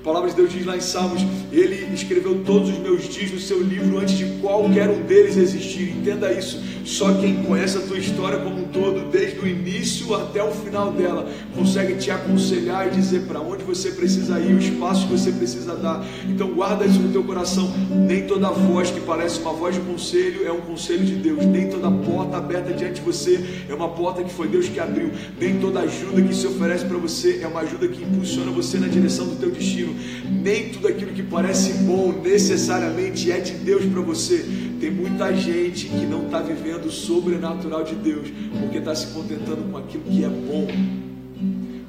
A 0.01 0.05
palavra 0.05 0.31
de 0.31 0.37
Deus 0.37 0.53
diz 0.53 0.65
lá 0.65 0.77
em 0.77 0.81
Salmos: 0.81 1.23
Ele 1.53 1.93
escreveu 1.93 2.43
todos 2.45 2.71
os 2.71 2.79
meus 2.79 3.09
dias 3.09 3.33
no 3.33 3.41
seu 3.41 3.61
livro 3.61 3.99
antes 3.99 4.17
de 4.17 4.25
qualquer 4.41 4.89
um 4.89 5.03
deles 5.03 5.37
existir. 5.37 5.91
Entenda 5.91 6.33
isso. 6.33 6.63
Só 6.85 7.13
quem 7.13 7.43
conhece 7.43 7.77
a 7.77 7.83
tua 7.83 7.99
história 7.99 8.39
como 8.39 8.61
um 8.61 8.65
todo, 8.69 9.11
desde 9.11 9.39
o 9.41 9.47
início 9.47 10.15
até 10.15 10.43
o 10.43 10.51
final 10.51 10.91
dela, 10.91 11.29
consegue 11.55 11.97
te 11.97 12.11
aconselhar 12.11 12.87
e 12.87 12.91
dizer 12.93 13.27
para 13.27 13.41
onde 13.41 13.63
você 13.63 13.91
precisa 13.91 14.41
ir, 14.41 14.55
os 14.55 14.71
passos 14.71 15.05
que 15.05 15.11
você 15.11 15.31
precisa 15.31 15.77
dar. 15.77 16.03
Então 16.27 16.49
guarda 16.49 16.87
isso 16.87 16.99
no 16.99 17.13
teu 17.13 17.23
coração. 17.25 17.71
Nem 17.91 18.27
toda 18.27 18.49
voz 18.51 18.91
que 18.91 19.01
parece 19.01 19.41
uma 19.41 19.53
voz 19.53 19.75
de 19.75 19.83
conselho 19.83 20.47
é 20.47 20.53
um 20.53 20.63
conselho 20.63 21.05
de 21.05 21.17
Deus. 21.17 21.45
Nem 21.45 21.69
toda 21.69 21.91
porta 21.91 22.39
aberta 22.39 22.73
diante 22.73 22.95
de 22.95 23.01
você 23.03 23.45
é 23.69 23.75
uma 23.75 23.89
porta 23.89 24.23
que 24.23 24.33
foi 24.33 24.49
Deus 24.49 24.67
que 24.69 24.81
abriu. 24.81 25.11
Nem 25.39 25.59
toda 25.59 25.81
ajuda 25.81 26.23
que 26.23 26.35
se 26.35 26.47
oferece 26.47 26.87
para 26.87 26.97
você 26.97 27.41
é 27.43 27.47
uma 27.47 27.61
ajuda 27.61 27.87
que 27.87 28.03
impulsiona 28.03 28.51
você 28.51 28.79
na 28.79 28.89
direção 28.89 29.27
do 29.27 29.37
teu 29.37 29.51
destino. 29.51 29.88
Nem 30.31 30.71
tudo 30.71 30.89
aquilo 30.89 31.13
que 31.13 31.23
parece 31.23 31.73
bom 31.85 32.13
necessariamente 32.23 33.31
é 33.31 33.39
de 33.39 33.53
Deus 33.53 33.85
para 33.85 34.01
você. 34.01 34.45
Tem 34.81 34.91
muita 34.91 35.35
gente 35.35 35.87
que 35.87 36.07
não 36.07 36.27
está 36.27 36.41
vivendo 36.41 36.87
o 36.87 36.91
sobrenatural 36.91 37.83
de 37.83 37.95
Deus, 37.97 38.29
porque 38.61 38.79
está 38.79 38.95
se 38.95 39.09
contentando 39.09 39.71
com 39.71 39.77
aquilo 39.77 40.05
que 40.05 40.25
é 40.25 40.29
bom. 40.29 40.67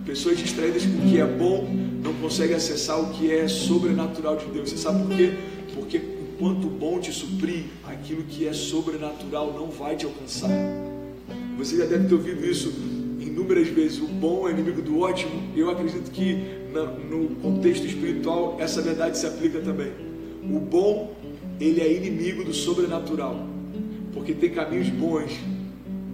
Pessoas 0.05 0.37
distraídas 0.37 0.85
com 0.85 0.97
o 0.97 1.09
que 1.09 1.19
é 1.19 1.25
bom 1.25 1.69
não 2.03 2.13
conseguem 2.15 2.55
acessar 2.55 2.99
o 2.99 3.11
que 3.11 3.31
é 3.31 3.47
sobrenatural 3.47 4.37
de 4.37 4.45
Deus. 4.45 4.69
Você 4.69 4.77
sabe 4.77 5.05
por 5.05 5.15
quê? 5.15 5.33
Porque 5.75 5.97
enquanto 5.97 6.65
o 6.65 6.69
bom 6.69 6.99
te 6.99 7.11
suprir, 7.11 7.65
aquilo 7.85 8.23
que 8.23 8.47
é 8.47 8.53
sobrenatural 8.53 9.53
não 9.53 9.69
vai 9.69 9.95
te 9.95 10.05
alcançar. 10.05 10.49
Você 11.57 11.77
já 11.77 11.85
deve 11.85 12.07
ter 12.07 12.15
ouvido 12.15 12.45
isso 12.45 12.73
inúmeras 13.39 13.69
vezes. 13.69 13.99
O 13.99 14.07
bom 14.07 14.47
é 14.47 14.51
inimigo 14.51 14.81
do 14.81 14.99
ótimo. 14.99 15.41
Eu 15.55 15.69
acredito 15.69 16.11
que 16.11 16.33
no 17.09 17.35
contexto 17.41 17.85
espiritual 17.85 18.57
essa 18.59 18.81
verdade 18.81 19.17
se 19.17 19.25
aplica 19.25 19.59
também. 19.59 19.91
O 20.43 20.59
bom 20.59 21.15
ele 21.59 21.81
é 21.81 21.91
inimigo 21.91 22.43
do 22.43 22.53
sobrenatural, 22.53 23.47
porque 24.13 24.33
tem 24.33 24.49
caminhos 24.49 24.89
bons, 24.89 25.37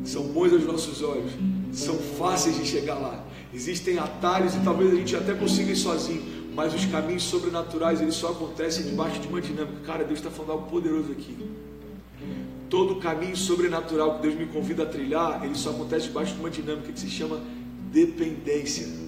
são 0.04 0.24
bons 0.24 0.54
aos 0.54 0.66
nossos 0.66 1.04
olhos, 1.04 1.32
são 1.72 1.96
fáceis 1.96 2.58
de 2.58 2.66
chegar 2.66 2.96
lá. 2.96 3.24
Existem 3.54 4.00
atalhos 4.00 4.56
e 4.56 4.60
talvez 4.60 4.92
a 4.92 4.96
gente 4.96 5.16
até 5.16 5.34
consiga 5.34 5.72
ir 5.72 5.76
sozinho, 5.76 6.24
mas 6.56 6.74
os 6.74 6.86
caminhos 6.86 7.24
sobrenaturais 7.24 8.02
eles 8.02 8.16
só 8.16 8.30
acontecem 8.30 8.86
debaixo 8.86 9.20
de 9.20 9.28
uma 9.28 9.40
dinâmica. 9.40 9.82
Cara, 9.86 10.04
Deus 10.04 10.20
está 10.20 10.32
falando 10.32 10.52
algo 10.52 10.70
poderoso 10.70 11.12
aqui. 11.12 11.38
Todo 12.70 12.96
caminho 12.98 13.36
sobrenatural 13.36 14.16
que 14.16 14.24
Deus 14.24 14.36
me 14.36 14.48
convida 14.48 14.84
a 14.84 14.86
trilhar, 14.86 15.44
ele 15.44 15.56
só 15.56 15.70
acontece 15.70 16.08
debaixo 16.08 16.34
de 16.34 16.40
uma 16.40 16.50
dinâmica 16.50 16.92
que 16.92 17.00
se 17.00 17.10
chama 17.10 17.40
dependência. 17.92 19.05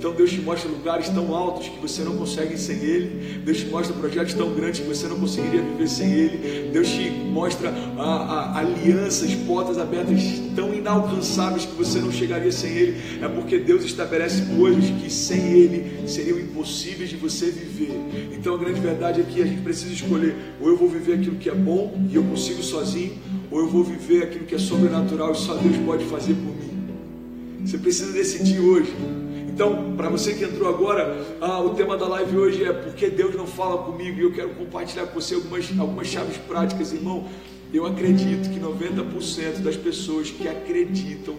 Então 0.00 0.14
Deus 0.14 0.30
te 0.30 0.40
mostra 0.40 0.66
lugares 0.70 1.10
tão 1.10 1.36
altos 1.36 1.68
que 1.68 1.78
você 1.78 2.02
não 2.02 2.16
consegue 2.16 2.56
sem 2.56 2.78
Ele. 2.78 3.38
Deus 3.44 3.58
te 3.58 3.66
mostra 3.66 3.94
projetos 3.94 4.32
tão 4.32 4.54
grandes 4.54 4.80
que 4.80 4.86
você 4.86 5.06
não 5.06 5.20
conseguiria 5.20 5.60
viver 5.60 5.86
sem 5.90 6.10
Ele. 6.10 6.70
Deus 6.72 6.88
te 6.88 7.10
mostra 7.10 7.70
a, 7.98 8.02
a, 8.02 8.58
alianças, 8.60 9.34
portas 9.46 9.76
abertas 9.76 10.22
tão 10.56 10.72
inalcançáveis 10.72 11.66
que 11.66 11.74
você 11.74 11.98
não 11.98 12.10
chegaria 12.10 12.50
sem 12.50 12.72
Ele. 12.72 13.22
É 13.22 13.28
porque 13.28 13.58
Deus 13.58 13.84
estabelece 13.84 14.46
coisas 14.56 14.86
que 14.86 15.10
sem 15.12 15.52
Ele 15.52 16.08
seriam 16.08 16.40
impossíveis 16.40 17.10
de 17.10 17.16
você 17.16 17.50
viver. 17.50 17.92
Então 18.32 18.54
a 18.54 18.58
grande 18.58 18.80
verdade 18.80 19.20
é 19.20 19.24
que 19.24 19.42
a 19.42 19.44
gente 19.44 19.60
precisa 19.60 19.92
escolher: 19.92 20.34
ou 20.62 20.68
eu 20.70 20.78
vou 20.78 20.88
viver 20.88 21.16
aquilo 21.16 21.36
que 21.36 21.50
é 21.50 21.54
bom 21.54 22.08
e 22.10 22.14
eu 22.14 22.22
consigo 22.24 22.62
sozinho, 22.62 23.18
ou 23.50 23.60
eu 23.60 23.68
vou 23.68 23.84
viver 23.84 24.22
aquilo 24.22 24.46
que 24.46 24.54
é 24.54 24.58
sobrenatural 24.58 25.32
e 25.32 25.36
só 25.36 25.56
Deus 25.56 25.76
pode 25.84 26.06
fazer 26.06 26.32
por 26.32 26.56
mim. 26.56 27.66
Você 27.66 27.76
precisa 27.76 28.10
decidir 28.12 28.60
hoje. 28.60 29.19
Então, 29.52 29.94
para 29.96 30.08
você 30.08 30.34
que 30.34 30.44
entrou 30.44 30.68
agora, 30.68 31.26
ah, 31.40 31.60
o 31.60 31.70
tema 31.70 31.96
da 31.96 32.06
live 32.06 32.36
hoje 32.36 32.64
é 32.64 32.72
por 32.72 32.94
que 32.94 33.10
Deus 33.10 33.34
não 33.34 33.46
fala 33.46 33.82
comigo 33.82 34.18
e 34.18 34.22
eu 34.22 34.32
quero 34.32 34.50
compartilhar 34.50 35.06
com 35.06 35.20
você 35.20 35.34
algumas, 35.34 35.68
algumas 35.78 36.06
chaves 36.06 36.36
práticas, 36.36 36.92
irmão. 36.92 37.26
Eu 37.72 37.86
acredito 37.86 38.48
que 38.50 38.58
90% 38.58 39.60
das 39.62 39.76
pessoas 39.76 40.30
que 40.30 40.48
acreditam 40.48 41.34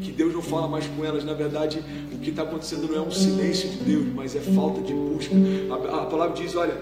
que 0.00 0.12
Deus 0.12 0.32
não 0.32 0.42
fala 0.42 0.68
mais 0.68 0.86
com 0.86 1.04
elas, 1.04 1.24
na 1.24 1.32
verdade, 1.32 1.82
o 2.12 2.18
que 2.18 2.30
está 2.30 2.42
acontecendo 2.42 2.86
não 2.88 2.96
é 2.96 3.00
um 3.00 3.10
silêncio 3.10 3.68
de 3.68 3.78
Deus, 3.78 4.06
mas 4.14 4.36
é 4.36 4.40
falta 4.40 4.80
de 4.80 4.92
busca. 4.92 5.34
A, 5.70 6.02
a 6.02 6.06
palavra 6.06 6.40
diz: 6.40 6.54
olha, 6.54 6.76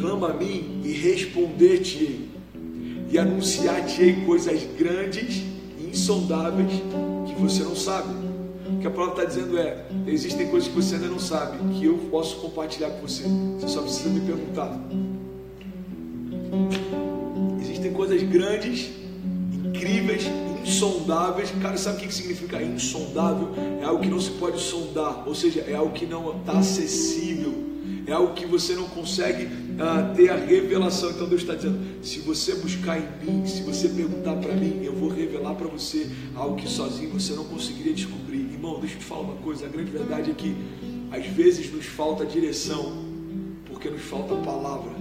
clama 0.00 0.30
a 0.30 0.32
mim 0.32 0.80
e 0.84 0.92
responder-te-ei, 0.92 2.28
e 3.10 3.18
anunciar-te-ei 3.18 4.24
coisas 4.24 4.66
grandes 4.78 5.42
e 5.78 5.90
insondáveis 5.90 6.72
que 7.26 7.34
você 7.34 7.62
não 7.62 7.76
sabe. 7.76 8.21
Que 8.82 8.88
a 8.88 8.90
palavra 8.90 9.22
está 9.22 9.24
dizendo 9.24 9.56
é: 9.56 9.86
existem 10.08 10.48
coisas 10.48 10.68
que 10.68 10.74
você 10.74 10.96
ainda 10.96 11.06
não 11.06 11.20
sabe, 11.20 11.56
que 11.78 11.86
eu 11.86 11.96
posso 12.10 12.36
compartilhar 12.38 12.90
com 12.90 13.06
você. 13.06 13.22
Você 13.60 13.68
só 13.68 13.80
precisa 13.80 14.08
me 14.10 14.20
perguntar. 14.20 14.76
Existem 17.60 17.92
coisas 17.92 18.20
grandes, 18.24 18.90
incríveis, 19.52 20.24
insondáveis. 20.64 21.52
Cara, 21.62 21.76
sabe 21.76 21.98
o 21.98 22.00
que 22.08 22.12
significa 22.12 22.60
insondável? 22.60 23.50
É 23.80 23.84
algo 23.84 24.02
que 24.02 24.08
não 24.08 24.20
se 24.20 24.30
pode 24.32 24.60
sondar, 24.60 25.28
ou 25.28 25.34
seja, 25.34 25.60
é 25.60 25.74
algo 25.74 25.92
que 25.92 26.04
não 26.04 26.40
está 26.40 26.58
acessível 26.58 27.72
é 28.06 28.12
algo 28.12 28.34
que 28.34 28.46
você 28.46 28.74
não 28.74 28.84
consegue 28.88 29.44
uh, 29.44 30.14
ter 30.14 30.28
a 30.28 30.36
revelação. 30.36 31.10
Então 31.10 31.28
Deus 31.28 31.42
está 31.42 31.54
dizendo: 31.54 31.78
se 32.02 32.20
você 32.20 32.54
buscar 32.56 32.98
em 32.98 33.06
mim, 33.24 33.46
se 33.46 33.62
você 33.62 33.88
perguntar 33.88 34.36
para 34.36 34.54
mim, 34.54 34.80
eu 34.82 34.94
vou 34.94 35.08
revelar 35.08 35.54
para 35.54 35.68
você 35.68 36.08
algo 36.34 36.56
que 36.56 36.68
sozinho 36.68 37.10
você 37.10 37.32
não 37.34 37.44
conseguiria 37.44 37.92
descobrir. 37.92 38.31
Irmão, 38.62 38.78
deixa 38.78 38.94
eu 38.94 39.00
te 39.00 39.04
falar 39.06 39.22
uma 39.22 39.42
coisa: 39.42 39.66
a 39.66 39.68
grande 39.68 39.90
verdade 39.90 40.30
é 40.30 40.34
que 40.34 40.54
às 41.10 41.26
vezes 41.26 41.72
nos 41.72 41.84
falta 41.84 42.24
direção, 42.24 43.04
porque 43.66 43.90
nos 43.90 44.02
falta 44.02 44.36
palavra. 44.36 44.92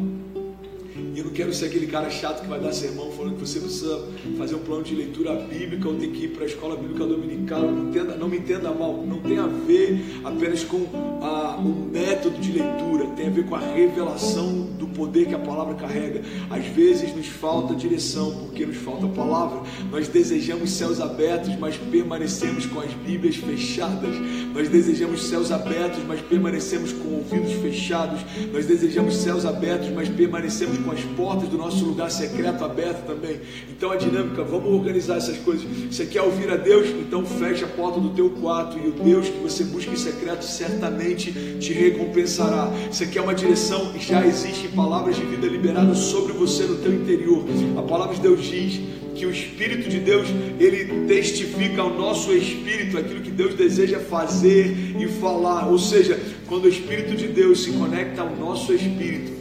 E 1.14 1.20
eu 1.20 1.26
não 1.26 1.32
quero 1.32 1.54
ser 1.54 1.66
aquele 1.66 1.88
cara 1.88 2.10
chato 2.10 2.42
que 2.42 2.48
vai 2.48 2.60
dar 2.60 2.72
sermão 2.72 3.12
falando 3.12 3.36
que 3.36 3.42
você 3.42 3.60
precisa 3.60 4.08
fazer 4.38 4.56
um 4.56 4.60
plano 4.60 4.84
de 4.84 4.96
leitura 4.96 5.34
bíblica 5.36 5.90
ou 5.90 5.96
tem 5.96 6.10
que 6.12 6.26
ir 6.26 6.30
para 6.30 6.44
a 6.44 6.48
escola 6.48 6.76
bíblica 6.78 7.06
dominical. 7.06 7.62
Não, 7.62 7.90
entenda, 7.90 8.16
não 8.16 8.30
me 8.30 8.38
entenda 8.38 8.72
mal, 8.72 9.04
não 9.06 9.20
tem 9.20 9.38
a 9.38 9.48
ver 9.48 10.02
apenas 10.24 10.64
com 10.64 10.88
a, 11.22 11.58
o 11.58 11.90
método 11.92 12.38
de 12.40 12.54
leitura, 12.54 13.08
tem 13.16 13.28
a 13.28 13.30
ver 13.30 13.46
com 13.46 13.56
a 13.56 13.60
revelação 13.60 14.68
do 14.80 14.88
poder 14.88 15.28
que 15.28 15.36
a 15.36 15.40
palavra 15.40 15.76
carrega. 15.76 16.22
Às 16.50 16.66
vezes 16.68 17.14
nos 17.14 17.28
falta 17.28 17.76
direção, 17.76 18.32
porque 18.38 18.66
nos 18.66 18.78
falta 18.78 19.08
palavra. 19.08 19.62
Nós 19.92 20.08
desejamos 20.08 20.72
céus 20.72 21.02
abertos, 21.02 21.58
mas 21.60 21.76
permanecemos 21.76 22.66
com 22.66 22.80
as 22.80 22.94
Bíblias 22.94 23.36
fechadas. 23.36 24.16
Nós 24.54 24.70
desejamos 24.70 25.24
céus 25.24 25.52
abertos, 25.52 26.00
mas 26.08 26.22
permanecemos 26.22 26.94
com 26.94 27.16
ouvidos 27.16 27.52
fechados. 27.54 28.22
Nós 28.54 28.66
desejamos 28.66 29.18
céus 29.18 29.46
abertos, 29.46 29.90
mas 29.90 30.08
permanecemos 30.08 30.78
com 30.78 30.92
as 30.92 31.01
portas 31.04 31.50
do 31.50 31.58
nosso 31.58 31.86
lugar 31.86 32.10
secreto 32.10 32.64
abertas 32.64 33.06
também. 33.06 33.40
Então 33.70 33.92
a 33.92 33.96
dinâmica, 33.96 34.44
vamos 34.44 34.72
organizar 34.72 35.18
essas 35.18 35.38
coisas. 35.38 35.66
Você 35.90 36.06
quer 36.06 36.22
ouvir 36.22 36.50
a 36.52 36.56
Deus? 36.56 36.88
Então 36.88 37.26
feche 37.26 37.64
a 37.64 37.68
porta 37.68 38.00
do 38.00 38.10
teu 38.10 38.30
quarto 38.30 38.78
e 38.78 38.88
o 38.88 38.92
Deus 38.92 39.30
que 39.30 39.40
você 39.40 39.64
busca 39.64 39.92
em 39.92 39.98
secreto 39.98 40.44
certamente 40.44 41.32
te 41.60 41.74
recompensará. 41.74 42.72
Você 42.92 43.08
quer 43.08 43.22
uma 43.22 43.36
direção? 43.36 43.92
Já 44.00 44.26
existem 44.26 44.72
palavras 44.72 45.16
de 45.16 45.24
vida 45.24 45.48
liberadas 45.48 45.98
sobre 45.98 46.34
você 46.34 46.64
no 46.64 46.78
teu 46.78 46.94
interior. 46.94 47.44
A 47.78 47.82
palavra 47.82 48.16
de 48.16 48.22
Deus 48.22 48.44
diz 48.44 48.80
que 49.16 49.26
o 49.26 49.32
Espírito 49.32 49.90
de 49.90 50.00
Deus 50.00 50.28
ele 50.60 51.06
testifica 51.06 51.82
ao 51.82 51.94
nosso 51.94 52.32
espírito 52.34 52.98
aquilo 52.98 53.22
que 53.22 53.32
Deus 53.32 53.54
deseja 53.54 54.00
fazer 54.00 54.96
e 55.00 55.08
falar. 55.08 55.68
Ou 55.68 55.78
seja, 55.78 56.20
quando 56.48 56.66
o 56.66 56.70
Espírito 56.70 57.16
de 57.16 57.28
Deus 57.28 57.64
se 57.64 57.72
conecta 57.72 58.22
ao 58.22 58.36
nosso 58.36 58.74
espírito, 58.74 59.41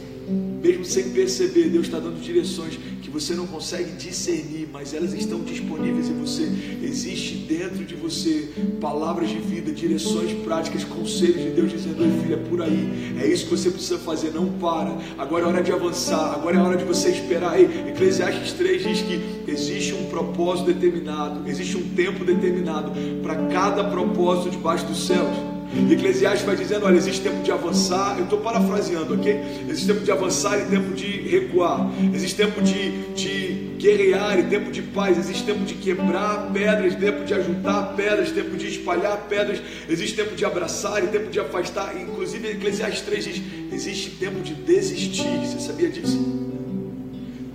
mesmo 0.61 0.85
sem 0.85 1.09
perceber, 1.09 1.69
Deus 1.69 1.87
está 1.87 1.99
dando 1.99 2.21
direções 2.21 2.77
que 3.01 3.09
você 3.09 3.33
não 3.33 3.47
consegue 3.47 3.93
discernir, 3.93 4.69
mas 4.71 4.93
elas 4.93 5.13
estão 5.13 5.41
disponíveis 5.41 6.07
em 6.07 6.13
você. 6.13 6.43
Existe 6.81 7.35
dentro 7.35 7.83
de 7.83 7.95
você 7.95 8.51
palavras 8.79 9.29
de 9.29 9.39
vida, 9.39 9.71
direções 9.71 10.31
práticas, 10.43 10.83
conselhos 10.83 11.41
de 11.41 11.49
Deus 11.49 11.71
dizendo: 11.71 12.03
Oi, 12.03 12.11
filho, 12.21 12.35
é 12.35 12.37
por 12.37 12.61
aí, 12.61 13.15
é 13.19 13.27
isso 13.27 13.45
que 13.45 13.51
você 13.51 13.71
precisa 13.71 13.97
fazer, 13.97 14.31
não 14.31 14.53
para. 14.53 14.97
Agora 15.17 15.45
é 15.45 15.47
hora 15.47 15.63
de 15.63 15.71
avançar, 15.71 16.33
agora 16.33 16.55
é 16.55 16.59
hora 16.59 16.77
de 16.77 16.85
você 16.85 17.09
esperar. 17.09 17.59
Ei, 17.59 17.65
Eclesiastes 17.89 18.53
3 18.53 18.83
diz 18.83 19.01
que 19.01 19.19
existe 19.47 19.93
um 19.93 20.05
propósito 20.05 20.71
determinado, 20.71 21.49
existe 21.49 21.75
um 21.75 21.89
tempo 21.89 22.23
determinado 22.23 22.91
para 23.23 23.35
cada 23.47 23.83
propósito 23.83 24.51
debaixo 24.51 24.85
dos 24.85 25.07
céus. 25.07 25.50
Eclesiastes 25.89 26.45
vai 26.45 26.55
dizendo: 26.55 26.85
olha, 26.85 26.97
existe 26.97 27.21
tempo 27.21 27.41
de 27.41 27.51
avançar. 27.51 28.17
Eu 28.17 28.25
estou 28.25 28.39
parafraseando, 28.39 29.13
ok? 29.13 29.41
Existe 29.69 29.87
tempo 29.87 30.01
de 30.01 30.11
avançar 30.11 30.59
e 30.59 30.65
tempo 30.65 30.93
de 30.93 31.07
recuar. 31.21 31.89
Existe 32.13 32.35
tempo 32.35 32.61
de, 32.61 32.91
de 33.13 33.71
guerrear 33.77 34.39
e 34.39 34.43
tempo 34.43 34.71
de 34.71 34.81
paz. 34.81 35.17
Existe 35.17 35.43
tempo 35.43 35.63
de 35.63 35.75
quebrar 35.75 36.51
pedras, 36.51 36.95
tempo 36.95 37.23
de 37.23 37.33
ajuntar 37.33 37.93
pedras, 37.95 38.31
tempo 38.31 38.57
de 38.57 38.67
espalhar 38.67 39.17
pedras. 39.29 39.61
Existe 39.89 40.15
tempo 40.15 40.35
de 40.35 40.43
abraçar 40.43 41.03
e 41.03 41.07
tempo 41.07 41.29
de 41.29 41.39
afastar. 41.39 41.95
Inclusive, 41.99 42.49
Eclesiastes 42.49 43.01
3 43.01 43.23
diz: 43.23 43.41
existe 43.71 44.11
tempo 44.11 44.41
de 44.41 44.53
desistir. 44.53 45.23
Você 45.45 45.59
sabia 45.59 45.89
disso? 45.89 46.19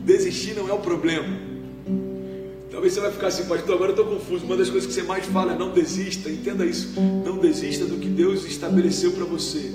Desistir 0.05 0.55
não 0.55 0.69
é 0.69 0.73
o 0.73 0.79
problema. 0.79 1.46
Você 2.91 3.01
vai 3.01 3.11
ficar 3.11 3.27
assim, 3.27 3.45
pastor, 3.45 3.75
agora 3.75 3.91
eu 3.91 3.97
estou 3.97 4.07
confuso. 4.07 4.45
Uma 4.45 4.57
das 4.57 4.71
coisas 4.71 4.87
que 4.87 4.95
você 4.95 5.03
mais 5.03 5.27
fala 5.27 5.55
é 5.55 5.59
não 5.59 5.73
desista. 5.73 6.31
Entenda 6.31 6.65
isso. 6.65 6.95
Não 7.25 7.39
desista 7.39 7.85
do 7.85 7.97
que 7.97 8.09
Deus 8.09 8.45
estabeleceu 8.45 9.11
para 9.13 9.25
você. 9.25 9.71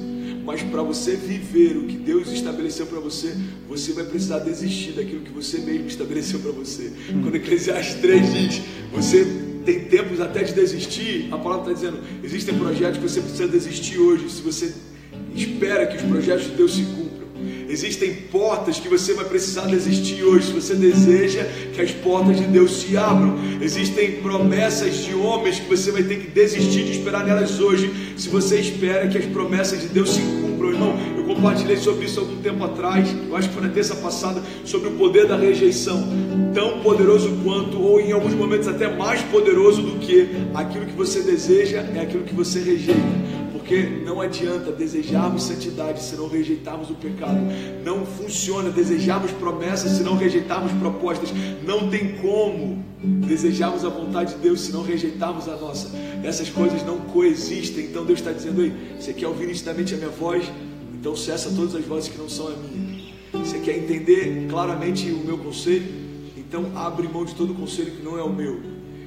Mas 0.45 0.63
para 0.63 0.81
você 0.81 1.15
viver 1.15 1.77
o 1.77 1.85
que 1.85 1.97
Deus 1.97 2.31
estabeleceu 2.31 2.85
para 2.87 2.99
você, 2.99 3.35
você 3.67 3.91
vai 3.91 4.05
precisar 4.05 4.39
desistir 4.39 4.93
daquilo 4.93 5.21
que 5.21 5.31
você 5.31 5.59
mesmo 5.59 5.87
estabeleceu 5.87 6.39
para 6.39 6.51
você. 6.51 6.91
Quando 7.21 7.35
Eclesiastes 7.35 7.95
3 8.01 8.33
diz, 8.33 8.61
você 8.91 9.25
tem 9.65 9.81
tempos 9.81 10.19
até 10.19 10.43
de 10.43 10.53
desistir, 10.53 11.27
a 11.31 11.37
palavra 11.37 11.71
está 11.71 11.73
dizendo, 11.73 12.03
existem 12.23 12.57
projetos 12.57 12.97
que 12.97 13.07
você 13.07 13.21
precisa 13.21 13.47
desistir 13.47 13.99
hoje. 13.99 14.29
Se 14.29 14.41
você 14.41 14.73
espera 15.35 15.85
que 15.85 15.97
os 15.97 16.03
projetos 16.03 16.45
de 16.45 16.51
Deus 16.51 16.73
se 16.73 16.83
cumpram, 16.83 17.27
Existem 17.71 18.13
portas 18.29 18.81
que 18.81 18.89
você 18.89 19.13
vai 19.13 19.23
precisar 19.23 19.61
desistir 19.61 20.21
hoje, 20.23 20.47
se 20.47 20.51
você 20.51 20.75
deseja 20.75 21.45
que 21.73 21.81
as 21.81 21.89
portas 21.89 22.35
de 22.35 22.43
Deus 22.43 22.81
se 22.81 22.97
abram. 22.97 23.39
Existem 23.61 24.17
promessas 24.17 25.05
de 25.05 25.15
homens 25.15 25.57
que 25.57 25.69
você 25.69 25.89
vai 25.89 26.03
ter 26.03 26.19
que 26.19 26.27
desistir 26.27 26.83
de 26.83 26.91
esperar 26.91 27.25
nelas 27.25 27.61
hoje, 27.61 27.89
se 28.17 28.27
você 28.27 28.59
espera 28.59 29.07
que 29.07 29.17
as 29.17 29.25
promessas 29.25 29.79
de 29.79 29.87
Deus 29.87 30.09
se 30.09 30.19
cumpram, 30.19 30.71
irmão. 30.71 30.97
Eu 31.15 31.23
compartilhei 31.23 31.77
sobre 31.77 32.07
isso 32.07 32.19
algum 32.19 32.41
tempo 32.41 32.61
atrás, 32.65 33.07
eu 33.29 33.37
acho 33.37 33.47
que 33.47 33.53
foi 33.53 33.63
na 33.63 33.69
terça 33.69 33.95
passada, 33.95 34.43
sobre 34.65 34.89
o 34.89 34.91
poder 34.91 35.25
da 35.25 35.37
rejeição. 35.37 36.05
Tão 36.53 36.81
poderoso 36.81 37.29
quanto, 37.41 37.81
ou 37.81 38.01
em 38.01 38.11
alguns 38.11 38.33
momentos 38.33 38.67
até 38.67 38.93
mais 38.93 39.21
poderoso 39.21 39.81
do 39.81 39.97
que 39.97 40.27
aquilo 40.53 40.85
que 40.87 40.93
você 40.93 41.21
deseja 41.21 41.85
é 41.95 42.01
aquilo 42.01 42.25
que 42.25 42.35
você 42.35 42.59
rejeita. 42.59 43.20
Porque 43.71 43.87
não 44.03 44.19
adianta 44.19 44.69
desejarmos 44.69 45.43
santidade 45.43 46.03
se 46.03 46.17
não 46.17 46.27
rejeitarmos 46.27 46.89
o 46.89 46.93
pecado. 46.95 47.39
Não 47.85 48.05
funciona 48.05 48.69
desejarmos 48.69 49.31
promessas 49.31 49.93
se 49.93 50.03
não 50.03 50.17
rejeitarmos 50.17 50.73
propostas. 50.73 51.29
Não 51.65 51.89
tem 51.89 52.17
como 52.17 52.83
desejarmos 53.01 53.85
a 53.85 53.89
vontade 53.89 54.35
de 54.35 54.41
Deus 54.41 54.59
se 54.59 54.73
não 54.73 54.83
rejeitarmos 54.83 55.47
a 55.47 55.55
nossa. 55.55 55.89
Essas 56.21 56.49
coisas 56.49 56.85
não 56.85 56.97
coexistem. 56.97 57.85
Então 57.85 58.03
Deus 58.03 58.19
está 58.19 58.33
dizendo 58.33 58.59
aí: 58.59 58.73
você 58.99 59.13
quer 59.13 59.27
ouvir 59.27 59.47
nitidamente 59.47 59.93
a 59.93 59.97
minha 59.97 60.09
voz? 60.09 60.51
Então 60.93 61.15
cessa 61.15 61.49
todas 61.51 61.73
as 61.73 61.85
vozes 61.85 62.09
que 62.09 62.17
não 62.17 62.27
são 62.27 62.47
a 62.47 62.51
minha. 62.51 63.13
Você 63.31 63.59
quer 63.59 63.77
entender 63.77 64.47
claramente 64.49 65.09
o 65.11 65.19
meu 65.19 65.37
conselho? 65.37 65.87
Então 66.35 66.73
abre 66.75 67.07
mão 67.07 67.23
de 67.23 67.35
todo 67.35 67.53
conselho 67.53 67.91
que 67.91 68.03
não 68.03 68.19
é 68.19 68.21
o 68.21 68.33
meu. 68.33 68.59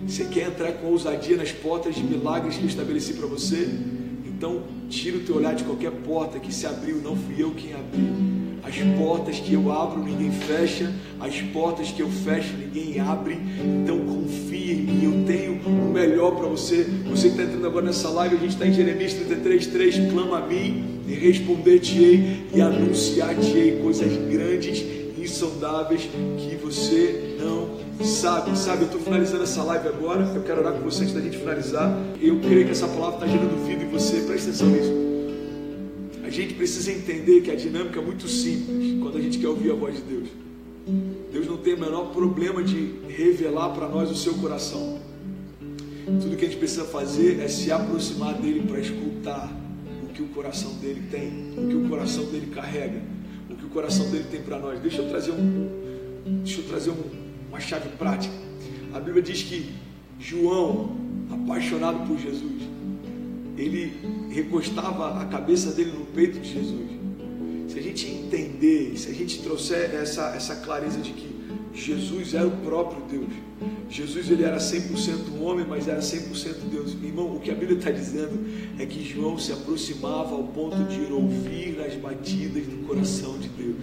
Você 0.06 0.24
quer 0.24 0.48
entrar 0.48 0.72
com 0.72 0.86
ousadia 0.86 1.36
nas 1.36 1.52
portas 1.52 1.94
de 1.94 2.02
milagres 2.02 2.56
que 2.56 2.62
eu 2.62 2.68
estabeleci 2.68 3.12
para 3.12 3.26
você? 3.26 3.68
Então, 4.44 4.60
tira 4.90 5.16
o 5.16 5.20
teu 5.20 5.36
olhar 5.36 5.54
de 5.54 5.64
qualquer 5.64 5.90
porta 5.90 6.38
que 6.38 6.52
se 6.52 6.66
abriu, 6.66 7.00
não 7.02 7.16
fui 7.16 7.34
eu 7.38 7.52
quem 7.52 7.72
abriu. 7.72 8.12
As 8.62 8.76
portas 8.98 9.40
que 9.40 9.54
eu 9.54 9.72
abro, 9.72 10.04
ninguém 10.04 10.30
fecha. 10.32 10.92
As 11.18 11.40
portas 11.40 11.90
que 11.90 12.02
eu 12.02 12.10
fecho, 12.10 12.54
ninguém 12.54 13.00
abre. 13.00 13.38
Então 13.82 13.98
confia 14.00 14.74
em 14.74 14.82
mim. 14.82 15.02
Eu 15.02 15.24
tenho 15.24 15.54
o 15.66 15.90
melhor 15.90 16.32
para 16.32 16.46
você. 16.46 16.86
Você 17.06 17.28
que 17.28 17.36
está 17.36 17.44
entrando 17.44 17.66
agora 17.66 17.86
nessa 17.86 18.10
live, 18.10 18.36
a 18.36 18.38
gente 18.38 18.50
está 18.50 18.66
em 18.66 18.74
Jeremias 18.74 19.14
33, 19.14 19.66
3. 19.66 20.12
Clama 20.12 20.36
a 20.36 20.46
mim 20.46 21.00
e 21.08 21.14
responder-te-ei 21.14 22.48
e 22.54 22.60
anunciar-te-ei 22.60 23.80
coisas 23.80 24.12
grandes 24.30 25.03
insondáveis 25.34 26.02
que 26.38 26.54
você 26.56 27.36
não 27.40 27.74
sabe, 28.04 28.56
sabe, 28.56 28.82
eu 28.82 28.86
estou 28.86 29.00
finalizando 29.00 29.42
essa 29.42 29.62
live 29.64 29.88
agora, 29.88 30.22
eu 30.34 30.42
quero 30.42 30.60
orar 30.60 30.74
com 30.74 30.80
você 30.80 31.02
antes 31.02 31.14
da 31.14 31.20
gente 31.20 31.38
finalizar. 31.38 31.92
Eu 32.20 32.38
creio 32.40 32.64
que 32.64 32.70
essa 32.70 32.86
palavra 32.86 33.16
está 33.16 33.26
gerando 33.26 33.66
vida 33.66 33.82
em 33.82 33.88
você, 33.88 34.20
presta 34.20 34.50
atenção 34.50 34.68
nisso. 34.68 34.92
A 36.22 36.30
gente 36.30 36.54
precisa 36.54 36.92
entender 36.92 37.40
que 37.42 37.50
a 37.50 37.56
dinâmica 37.56 37.98
é 37.98 38.02
muito 38.02 38.28
simples 38.28 39.00
quando 39.00 39.18
a 39.18 39.20
gente 39.20 39.38
quer 39.38 39.48
ouvir 39.48 39.72
a 39.72 39.74
voz 39.74 39.96
de 39.96 40.02
Deus. 40.02 40.28
Deus 41.32 41.46
não 41.46 41.56
tem 41.56 41.74
o 41.74 41.80
menor 41.80 42.12
problema 42.12 42.62
de 42.62 42.94
revelar 43.08 43.70
para 43.70 43.88
nós 43.88 44.10
o 44.10 44.14
seu 44.14 44.34
coração. 44.34 44.98
Tudo 46.04 46.36
que 46.36 46.44
a 46.44 46.48
gente 46.48 46.58
precisa 46.58 46.84
fazer 46.84 47.40
é 47.40 47.48
se 47.48 47.72
aproximar 47.72 48.34
dele 48.34 48.62
para 48.68 48.78
escutar 48.78 49.52
o 50.02 50.12
que 50.12 50.22
o 50.22 50.28
coração 50.28 50.72
dele 50.74 51.02
tem, 51.10 51.52
o 51.56 51.68
que 51.68 51.74
o 51.74 51.88
coração 51.88 52.24
dele 52.26 52.46
carrega, 52.54 53.00
o 53.54 53.56
que 53.56 53.64
o 53.64 53.68
coração 53.68 54.10
dele 54.10 54.24
tem 54.30 54.42
para 54.42 54.58
nós. 54.58 54.80
Deixa 54.80 54.98
eu 54.98 55.08
trazer 55.08 55.30
um, 55.30 55.68
deixa 56.42 56.60
eu 56.60 56.64
trazer 56.64 56.90
um, 56.90 57.02
uma 57.48 57.60
chave 57.60 57.88
prática. 57.90 58.34
A 58.92 59.00
Bíblia 59.00 59.22
diz 59.22 59.42
que 59.42 59.72
João, 60.18 60.96
apaixonado 61.30 62.06
por 62.06 62.18
Jesus, 62.18 62.62
ele 63.56 63.92
recostava 64.30 65.20
a 65.20 65.24
cabeça 65.26 65.72
dele 65.72 65.92
no 65.92 66.04
peito 66.06 66.40
de 66.40 66.52
Jesus. 66.52 67.03
Se 67.74 67.80
a 67.80 67.82
gente 67.82 68.06
entender, 68.06 68.96
se 68.96 69.10
a 69.10 69.12
gente 69.12 69.42
trouxer 69.42 69.92
essa, 69.96 70.32
essa 70.36 70.54
clareza 70.54 71.00
de 71.00 71.10
que 71.10 71.28
Jesus 71.74 72.32
era 72.32 72.46
o 72.46 72.52
próprio 72.58 73.02
Deus, 73.10 73.32
Jesus 73.90 74.30
ele 74.30 74.44
era 74.44 74.58
100% 74.58 75.42
homem, 75.42 75.66
mas 75.68 75.88
era 75.88 75.98
100% 75.98 76.70
Deus. 76.70 76.92
Irmão, 76.92 77.34
o 77.34 77.40
que 77.40 77.50
a 77.50 77.54
Bíblia 77.54 77.76
está 77.76 77.90
dizendo 77.90 78.38
é 78.78 78.86
que 78.86 79.02
João 79.02 79.36
se 79.40 79.50
aproximava 79.50 80.36
ao 80.36 80.44
ponto 80.44 80.84
de 80.84 81.12
ouvir 81.12 81.80
as 81.84 81.96
batidas 81.96 82.64
do 82.64 82.86
coração 82.86 83.36
de 83.40 83.48
Deus. 83.48 83.82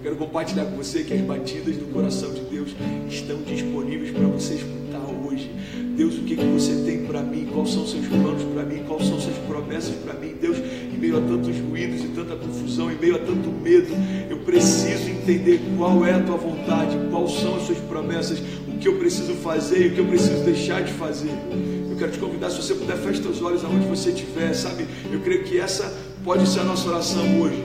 Quero 0.00 0.14
compartilhar 0.14 0.66
com 0.66 0.76
você 0.76 1.02
que 1.02 1.12
as 1.12 1.22
batidas 1.22 1.76
do 1.76 1.92
coração 1.92 2.32
de 2.32 2.42
Deus 2.42 2.70
estão 3.10 3.42
disponíveis 3.42 4.12
para 4.12 4.28
você 4.28 4.54
escutar 4.54 5.04
hoje. 5.26 5.50
Deus, 5.96 6.16
o 6.16 6.22
que, 6.22 6.36
que 6.36 6.44
você 6.44 6.82
tem 6.84 7.04
para 7.06 7.22
mim? 7.22 7.46
Quais 7.52 7.72
são 7.72 7.86
seus 7.86 8.06
planos 8.06 8.42
para 8.52 8.64
mim? 8.64 8.82
Quais 8.86 9.06
são 9.06 9.16
as 9.16 9.22
suas 9.22 9.38
promessas 9.38 9.94
para 9.96 10.14
mim? 10.14 10.34
Deus, 10.40 10.58
em 10.58 10.98
meio 10.98 11.18
a 11.18 11.20
tantos 11.20 11.56
ruídos 11.58 12.02
e 12.02 12.08
tanta 12.08 12.34
confusão, 12.34 12.90
em 12.90 12.96
meio 12.96 13.14
a 13.14 13.18
tanto 13.18 13.48
medo, 13.50 13.94
eu 14.28 14.38
preciso 14.38 15.08
entender 15.08 15.60
qual 15.76 16.04
é 16.04 16.14
a 16.14 16.20
tua 16.20 16.36
vontade, 16.36 16.98
quais 17.10 17.32
são 17.34 17.56
as 17.56 17.62
suas 17.62 17.78
promessas, 17.78 18.40
o 18.66 18.76
que 18.78 18.88
eu 18.88 18.98
preciso 18.98 19.34
fazer 19.34 19.86
e 19.86 19.88
o 19.88 19.94
que 19.94 20.00
eu 20.00 20.06
preciso 20.06 20.42
deixar 20.44 20.82
de 20.82 20.92
fazer. 20.92 21.30
Eu 21.88 21.96
quero 21.96 22.10
te 22.10 22.18
convidar, 22.18 22.50
se 22.50 22.56
você 22.56 22.74
puder, 22.74 22.96
feche 22.96 23.20
os 23.20 23.40
olhos 23.40 23.64
aonde 23.64 23.86
você 23.86 24.10
estiver, 24.10 24.52
sabe? 24.52 24.86
Eu 25.12 25.20
creio 25.20 25.44
que 25.44 25.60
essa 25.60 25.96
pode 26.24 26.48
ser 26.48 26.60
a 26.60 26.64
nossa 26.64 26.88
oração 26.88 27.40
hoje. 27.40 27.62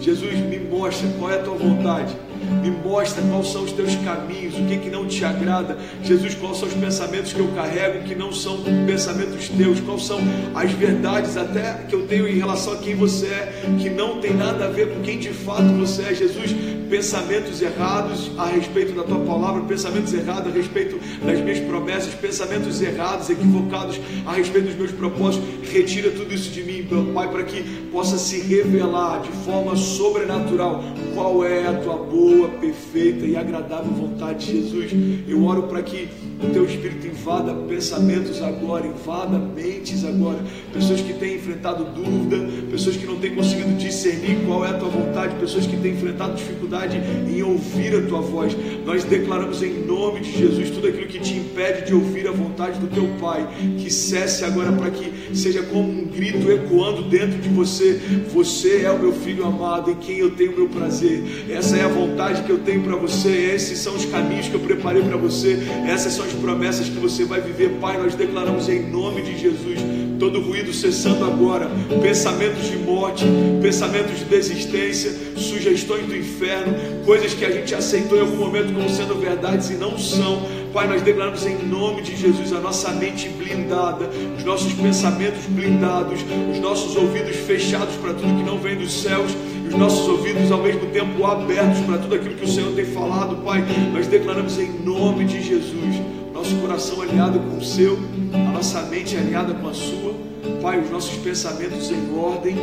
Jesus, 0.00 0.34
me 0.40 0.58
mostra 0.58 1.08
qual 1.18 1.30
é 1.30 1.36
a 1.36 1.42
tua 1.42 1.54
vontade. 1.54 2.16
Me 2.62 2.70
mostra 2.70 3.22
quais 3.22 3.48
são 3.48 3.64
os 3.64 3.72
teus 3.72 3.94
caminhos, 3.96 4.54
o 4.54 4.64
que, 4.66 4.78
que 4.78 4.90
não 4.90 5.06
te 5.06 5.24
agrada. 5.24 5.78
Jesus, 6.02 6.34
quais 6.34 6.58
são 6.58 6.68
os 6.68 6.74
pensamentos 6.74 7.32
que 7.32 7.40
eu 7.40 7.48
carrego 7.48 8.04
que 8.04 8.14
não 8.14 8.32
são 8.32 8.58
pensamentos 8.86 9.48
teus, 9.48 9.80
quais 9.80 10.04
são 10.04 10.18
as 10.54 10.70
verdades 10.72 11.36
até 11.36 11.84
que 11.88 11.94
eu 11.94 12.06
tenho 12.06 12.28
em 12.28 12.38
relação 12.38 12.74
a 12.74 12.76
quem 12.76 12.94
você 12.94 13.26
é, 13.26 13.52
que 13.78 13.88
não 13.90 14.20
tem 14.20 14.34
nada 14.34 14.66
a 14.66 14.68
ver 14.68 14.94
com 14.94 15.00
quem 15.02 15.18
de 15.18 15.30
fato 15.30 15.68
você 15.78 16.02
é. 16.02 16.14
Jesus, 16.14 16.54
pensamentos 16.90 17.62
errados 17.62 18.30
a 18.36 18.46
respeito 18.46 18.92
da 18.92 19.04
tua 19.04 19.20
palavra, 19.20 19.62
pensamentos 19.62 20.12
errados 20.12 20.52
a 20.52 20.56
respeito 20.56 20.98
das 21.24 21.40
minhas 21.40 21.60
promessas, 21.60 22.12
pensamentos 22.14 22.82
errados, 22.82 23.30
equivocados 23.30 24.00
a 24.26 24.32
respeito 24.32 24.66
dos 24.66 24.76
meus 24.76 24.90
propósitos. 24.90 25.48
Retira 25.70 26.10
tudo 26.10 26.34
isso 26.34 26.50
de 26.50 26.62
mim, 26.64 26.86
meu 26.90 27.04
Pai, 27.14 27.30
para 27.30 27.44
que 27.44 27.62
possa 27.92 28.18
se 28.18 28.40
revelar 28.40 29.22
de 29.22 29.30
forma 29.44 29.76
sobrenatural 29.76 30.82
qual 31.14 31.44
é 31.44 31.66
a 31.66 31.74
tua 31.74 31.96
boa, 31.96 32.39
perfeita 32.48 33.26
e 33.26 33.36
agradável 33.36 33.92
vontade, 33.92 34.52
Jesus. 34.52 34.90
Eu 35.28 35.44
oro 35.44 35.64
para 35.64 35.82
que 35.82 36.08
o 36.42 36.50
teu 36.52 36.64
Espírito 36.64 37.06
invada 37.06 37.52
pensamentos 37.68 38.42
agora, 38.42 38.86
invada 38.86 39.38
mentes 39.38 40.04
agora. 40.04 40.38
Pessoas 40.72 41.00
que 41.00 41.12
têm 41.12 41.36
enfrentado 41.36 41.84
dúvida, 41.84 42.36
pessoas 42.70 42.96
que 42.96 43.06
não 43.06 43.16
têm 43.16 43.34
conseguido 43.34 43.72
discernir 43.76 44.38
qual 44.46 44.64
é 44.64 44.70
a 44.70 44.74
tua 44.74 44.88
vontade, 44.88 45.34
pessoas 45.36 45.66
que 45.66 45.76
têm 45.76 45.92
enfrentado 45.92 46.34
dificuldade 46.34 47.00
em 47.28 47.42
ouvir 47.42 47.94
a 47.94 48.06
tua 48.06 48.20
voz. 48.20 48.56
Nós 48.84 49.04
declaramos 49.04 49.62
em 49.62 49.84
nome 49.84 50.20
de 50.20 50.32
Jesus 50.32 50.70
tudo 50.70 50.88
aquilo 50.88 51.06
que 51.06 51.18
te 51.18 51.34
impede 51.34 51.86
de 51.86 51.94
ouvir 51.94 52.26
a 52.26 52.32
vontade 52.32 52.78
do 52.78 52.86
teu 52.86 53.08
Pai, 53.20 53.46
que 53.78 53.90
cesse 53.90 54.44
agora 54.44 54.72
para 54.72 54.90
que 54.90 55.36
seja 55.36 55.62
como 55.62 55.90
um 55.90 56.06
grito 56.06 56.50
ecoando 56.50 57.02
dentro 57.02 57.38
de 57.38 57.48
você. 57.48 58.00
Você 58.32 58.82
é 58.82 58.90
o 58.90 58.98
meu 58.98 59.12
filho 59.12 59.44
amado 59.44 59.90
em 59.90 59.96
quem 59.96 60.18
eu 60.18 60.30
tenho 60.30 60.56
meu 60.56 60.68
prazer. 60.68 61.22
Essa 61.50 61.76
é 61.76 61.84
a 61.84 61.88
vontade 61.88 62.42
que 62.42 62.50
eu 62.50 62.58
tenho 62.58 62.82
para 62.82 62.96
você. 62.96 63.28
Esses 63.54 63.78
são 63.78 63.94
os 63.94 64.06
caminhos 64.06 64.48
que 64.48 64.54
eu 64.54 64.60
preparei 64.60 65.02
para 65.02 65.16
você. 65.16 65.58
Essas 65.86 66.14
são 66.14 66.24
as 66.24 66.29
essas 66.30 66.34
promessas 66.34 66.88
que 66.88 66.98
você 66.98 67.24
vai 67.24 67.40
viver, 67.40 67.70
Pai, 67.80 67.98
nós 67.98 68.14
declaramos 68.14 68.68
em 68.68 68.88
nome 68.88 69.22
de 69.22 69.38
Jesus 69.38 69.78
todo 70.18 70.40
ruído 70.40 70.72
cessando 70.72 71.24
agora, 71.24 71.70
pensamentos 72.02 72.68
de 72.68 72.76
morte, 72.76 73.24
pensamentos 73.60 74.18
de 74.18 74.24
desistência, 74.26 75.12
sugestões 75.36 76.06
do 76.06 76.14
inferno, 76.14 76.74
coisas 77.06 77.32
que 77.32 77.44
a 77.44 77.50
gente 77.50 77.74
aceitou 77.74 78.18
em 78.18 78.20
algum 78.20 78.36
momento 78.36 78.72
como 78.74 78.88
sendo 78.90 79.14
verdades 79.14 79.70
e 79.70 79.74
não 79.74 79.98
são. 79.98 80.42
Pai, 80.74 80.86
nós 80.86 81.02
declaramos 81.02 81.44
em 81.46 81.56
nome 81.66 82.02
de 82.02 82.14
Jesus 82.14 82.52
a 82.52 82.60
nossa 82.60 82.90
mente 82.90 83.28
blindada, 83.30 84.10
os 84.36 84.44
nossos 84.44 84.72
pensamentos 84.74 85.46
blindados, 85.48 86.20
os 86.52 86.60
nossos 86.60 86.94
ouvidos 86.96 87.36
fechados 87.36 87.94
para 87.96 88.12
tudo 88.12 88.36
que 88.36 88.44
não 88.44 88.58
vem 88.58 88.76
dos 88.76 88.92
céus 88.92 89.32
os 89.70 89.76
nossos 89.76 90.08
ouvidos 90.08 90.50
ao 90.50 90.60
mesmo 90.60 90.86
tempo 90.86 91.24
abertos 91.24 91.78
para 91.86 91.98
tudo 91.98 92.16
aquilo 92.16 92.34
que 92.34 92.44
o 92.44 92.48
Senhor 92.48 92.72
tem 92.74 92.84
falado, 92.86 93.36
Pai. 93.36 93.64
Nós 93.92 94.08
declaramos 94.08 94.58
em 94.58 94.68
nome 94.68 95.24
de 95.24 95.40
Jesus, 95.40 95.94
nosso 96.40 96.56
coração 96.56 97.02
alinhado 97.02 97.38
com 97.38 97.58
o 97.58 97.62
seu, 97.62 97.98
a 98.32 98.52
nossa 98.52 98.80
mente 98.84 99.14
alinhada 99.14 99.52
com 99.52 99.68
a 99.68 99.74
sua, 99.74 100.14
Pai, 100.62 100.80
os 100.80 100.90
nossos 100.90 101.14
pensamentos 101.18 101.90
em 101.90 102.18
ordem 102.18 102.56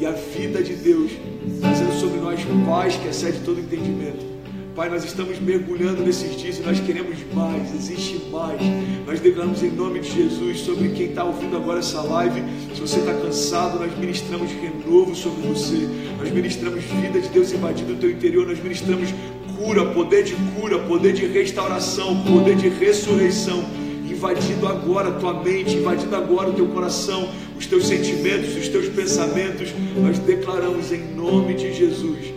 e 0.00 0.04
a 0.04 0.10
vida 0.10 0.60
de 0.60 0.74
Deus 0.74 1.12
trazendo 1.60 1.92
sobre 1.92 2.18
nós 2.18 2.40
paz 2.66 2.96
que 2.96 3.06
excede 3.06 3.38
todo 3.44 3.60
entendimento. 3.60 4.28
Pai, 4.74 4.88
nós 4.88 5.04
estamos 5.04 5.38
mergulhando 5.38 6.02
nesses 6.02 6.36
dias 6.36 6.58
e 6.58 6.62
nós 6.62 6.80
queremos 6.80 7.16
mais, 7.32 7.72
existe 7.72 8.22
mais. 8.30 8.60
Nós 9.06 9.20
declaramos 9.20 9.62
em 9.62 9.70
nome 9.70 10.00
de 10.00 10.10
Jesus 10.10 10.60
sobre 10.60 10.88
quem 10.88 11.10
está 11.10 11.22
ouvindo 11.22 11.56
agora 11.56 11.78
essa 11.78 12.00
live. 12.00 12.42
Se 12.74 12.80
você 12.80 12.98
está 12.98 13.14
cansado, 13.14 13.78
nós 13.78 13.96
ministramos 13.98 14.50
renovo 14.50 15.14
sobre 15.14 15.46
você. 15.48 15.88
Nós 16.18 16.30
ministramos 16.32 16.82
vida 16.82 17.20
de 17.20 17.28
Deus 17.28 17.52
invadindo 17.52 17.92
o 17.92 17.96
teu 17.96 18.10
interior. 18.10 18.46
Nós 18.46 18.60
ministramos 18.60 19.12
cura, 19.60 19.84
poder 19.84 20.24
de 20.24 20.34
cura, 20.58 20.78
poder 20.78 21.12
de 21.12 21.26
restauração, 21.26 22.22
poder 22.22 22.56
de 22.56 22.68
ressurreição. 22.70 23.62
Invadindo 24.08 24.66
agora 24.66 25.10
a 25.10 25.12
tua 25.12 25.34
mente, 25.42 25.76
invadindo 25.76 26.16
agora 26.16 26.48
o 26.48 26.54
teu 26.54 26.66
coração, 26.68 27.28
os 27.58 27.66
teus 27.66 27.86
sentimentos, 27.86 28.56
os 28.56 28.68
teus 28.68 28.88
pensamentos. 28.88 29.68
Nós 29.96 30.18
declaramos 30.18 30.90
em 30.90 31.14
nome 31.14 31.54
de 31.54 31.74
Jesus 31.74 32.32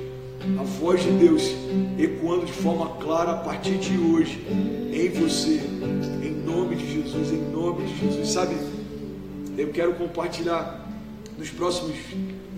a 0.59 0.63
voz 0.63 1.01
de 1.01 1.11
Deus 1.11 1.43
ecoando 1.97 2.45
de 2.45 2.51
forma 2.51 2.97
clara 2.97 3.31
a 3.31 3.37
partir 3.37 3.77
de 3.77 3.97
hoje 3.97 4.45
em 4.91 5.09
você, 5.09 5.61
em 6.21 6.31
nome 6.45 6.75
de 6.75 6.93
Jesus, 6.93 7.31
em 7.31 7.51
nome 7.51 7.85
de 7.85 7.99
Jesus. 7.99 8.27
Sabe, 8.29 8.55
eu 9.57 9.69
quero 9.69 9.93
compartilhar 9.93 10.85
nos 11.37 11.49
próximos 11.49 11.95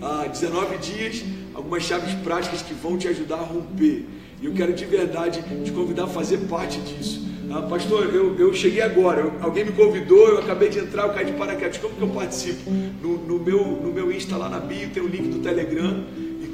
ah, 0.02 0.26
19 0.26 0.78
dias 0.78 1.24
algumas 1.54 1.84
chaves 1.84 2.12
práticas 2.24 2.62
que 2.62 2.74
vão 2.74 2.98
te 2.98 3.06
ajudar 3.06 3.36
a 3.36 3.44
romper. 3.44 4.15
E 4.40 4.46
eu 4.46 4.52
quero 4.52 4.72
de 4.72 4.84
verdade 4.84 5.42
te 5.64 5.70
convidar 5.72 6.04
a 6.04 6.08
fazer 6.08 6.38
parte 6.48 6.78
disso. 6.80 7.26
Ah, 7.50 7.62
pastor, 7.62 8.12
eu, 8.12 8.36
eu 8.38 8.52
cheguei 8.52 8.82
agora, 8.82 9.20
eu, 9.20 9.32
alguém 9.40 9.64
me 9.64 9.72
convidou, 9.72 10.28
eu 10.28 10.38
acabei 10.38 10.68
de 10.68 10.80
entrar, 10.80 11.04
eu 11.04 11.14
caí 11.14 11.26
de 11.26 11.32
paraquedas. 11.32 11.78
Como 11.78 11.94
que 11.94 12.02
eu 12.02 12.08
participo? 12.08 12.70
No, 13.02 13.18
no, 13.18 13.38
meu, 13.38 13.64
no 13.64 13.92
meu 13.92 14.12
Insta 14.12 14.36
lá 14.36 14.48
na 14.48 14.58
bio 14.58 14.90
tem 14.90 15.02
o 15.02 15.06
link 15.06 15.28
do 15.28 15.38
Telegram 15.38 16.04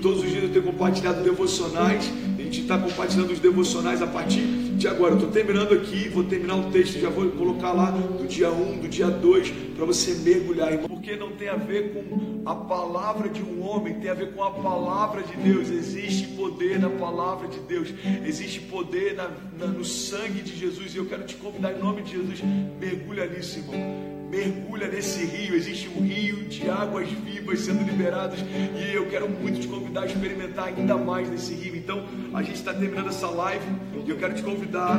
Todos 0.02 0.24
os 0.24 0.30
dias 0.30 0.42
eu 0.42 0.50
tenho 0.50 0.64
compartilhado 0.64 1.22
devocionais. 1.22 2.10
A 2.36 2.42
gente 2.42 2.62
está 2.62 2.76
compartilhando 2.76 3.30
os 3.30 3.38
devocionais 3.38 4.02
a 4.02 4.06
partir 4.06 4.40
de 4.76 4.88
agora. 4.88 5.14
Estou 5.14 5.30
terminando 5.30 5.72
aqui, 5.72 6.08
vou 6.08 6.24
terminar 6.24 6.56
o 6.56 6.70
texto, 6.70 6.98
já 6.98 7.10
vou 7.10 7.30
colocar 7.30 7.72
lá 7.72 7.90
do 7.90 8.26
dia 8.26 8.50
1, 8.50 8.80
do 8.80 8.88
dia 8.88 9.08
2, 9.08 9.50
para 9.76 9.84
você 9.84 10.14
mergulhar, 10.14 10.72
irmão. 10.72 10.88
Porque 10.88 11.16
não 11.16 11.32
tem 11.32 11.48
a 11.48 11.56
ver 11.56 11.92
com 11.92 12.42
a 12.48 12.54
palavra 12.54 13.28
de 13.28 13.42
um 13.42 13.62
homem, 13.62 13.94
tem 13.94 14.10
a 14.10 14.14
ver 14.14 14.32
com 14.32 14.42
a 14.42 14.50
palavra 14.50 15.22
de 15.22 15.36
Deus. 15.36 15.70
Existe 15.70 16.28
poder 16.28 16.78
na 16.78 16.90
palavra 16.90 17.48
de 17.48 17.58
Deus, 17.60 17.88
existe 18.24 18.60
poder 18.60 19.14
na, 19.14 19.30
na, 19.58 19.66
no 19.66 19.84
sangue 19.84 20.42
de 20.42 20.56
Jesus. 20.56 20.94
E 20.94 20.98
eu 20.98 21.06
quero 21.06 21.24
te 21.24 21.36
convidar 21.36 21.72
em 21.72 21.78
nome 21.78 22.02
de 22.02 22.12
Jesus, 22.12 22.42
mergulha 22.80 23.26
nisso, 23.26 23.58
irmão 23.58 24.11
mergulha 24.32 24.88
nesse 24.88 25.22
rio. 25.26 25.54
Existe 25.54 25.90
um 25.90 26.00
rio 26.00 26.44
de 26.44 26.68
águas 26.70 27.06
vivas 27.10 27.60
sendo 27.60 27.84
liberadas 27.84 28.40
e 28.40 28.94
eu 28.94 29.06
quero 29.10 29.28
muito 29.28 29.60
te 29.60 29.68
convidar 29.68 30.04
a 30.04 30.06
experimentar 30.06 30.68
ainda 30.68 30.96
mais 30.96 31.28
nesse 31.28 31.52
rio. 31.52 31.76
Então, 31.76 32.02
a 32.32 32.42
gente 32.42 32.56
está 32.56 32.72
terminando 32.72 33.08
essa 33.08 33.28
live 33.28 33.66
e 34.06 34.08
eu 34.08 34.16
quero 34.16 34.34
te 34.34 34.42
convidar 34.42 34.98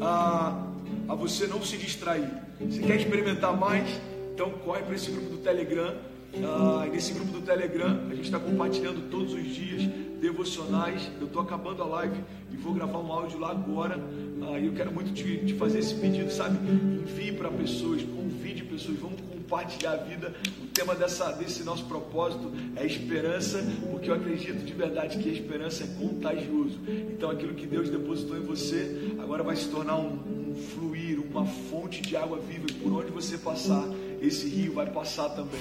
a, 0.00 0.64
a 1.08 1.14
você 1.16 1.48
não 1.48 1.60
se 1.60 1.76
distrair. 1.76 2.30
Se 2.70 2.78
quer 2.78 2.96
experimentar 2.96 3.56
mais, 3.56 3.88
então 4.32 4.50
corre 4.50 4.82
para 4.82 4.94
esse 4.94 5.10
grupo 5.10 5.30
do 5.30 5.38
Telegram. 5.38 5.96
Ah, 6.36 6.86
nesse 6.90 7.12
grupo 7.12 7.32
do 7.32 7.40
Telegram, 7.40 8.00
a 8.10 8.14
gente 8.14 8.24
está 8.26 8.38
compartilhando 8.38 9.10
todos 9.10 9.32
os 9.32 9.44
dias 9.44 9.82
devocionais. 10.20 11.10
Eu 11.20 11.26
estou 11.26 11.42
acabando 11.42 11.82
a 11.82 11.86
live 11.86 12.20
e 12.52 12.56
vou 12.56 12.74
gravar 12.74 12.98
um 12.98 13.10
áudio 13.12 13.38
lá 13.38 13.50
agora. 13.50 13.98
Ah, 14.42 14.58
eu 14.58 14.72
quero 14.72 14.92
muito 14.92 15.12
te, 15.12 15.38
te 15.38 15.54
fazer 15.54 15.78
esse 15.78 15.94
pedido, 15.94 16.30
sabe? 16.30 16.58
Envie 16.68 17.32
para 17.32 17.50
pessoas, 17.50 18.02
convide 18.02 18.62
pessoas, 18.64 18.98
vamos 18.98 19.20
compartilhar 19.20 19.92
a 19.92 19.96
vida. 19.96 20.34
O 20.62 20.66
tema 20.66 20.94
dessa, 20.94 21.32
desse 21.32 21.64
nosso 21.64 21.84
propósito 21.86 22.52
é 22.76 22.84
esperança, 22.84 23.64
porque 23.90 24.10
eu 24.10 24.14
acredito 24.14 24.64
de 24.64 24.72
verdade 24.74 25.18
que 25.18 25.30
a 25.30 25.32
esperança 25.32 25.84
é 25.84 25.86
contagioso. 25.98 26.78
Então 26.86 27.30
aquilo 27.30 27.54
que 27.54 27.66
Deus 27.66 27.88
depositou 27.88 28.36
em 28.36 28.42
você 28.42 29.14
agora 29.18 29.42
vai 29.42 29.56
se 29.56 29.68
tornar 29.68 29.96
um, 29.96 30.50
um 30.50 30.54
fluir, 30.54 31.20
uma 31.20 31.46
fonte 31.46 32.02
de 32.02 32.16
água 32.16 32.38
viva. 32.38 32.66
Por 32.82 32.92
onde 32.92 33.10
você 33.10 33.38
passar, 33.38 33.88
esse 34.20 34.48
rio 34.48 34.74
vai 34.74 34.86
passar 34.86 35.28
também. 35.30 35.60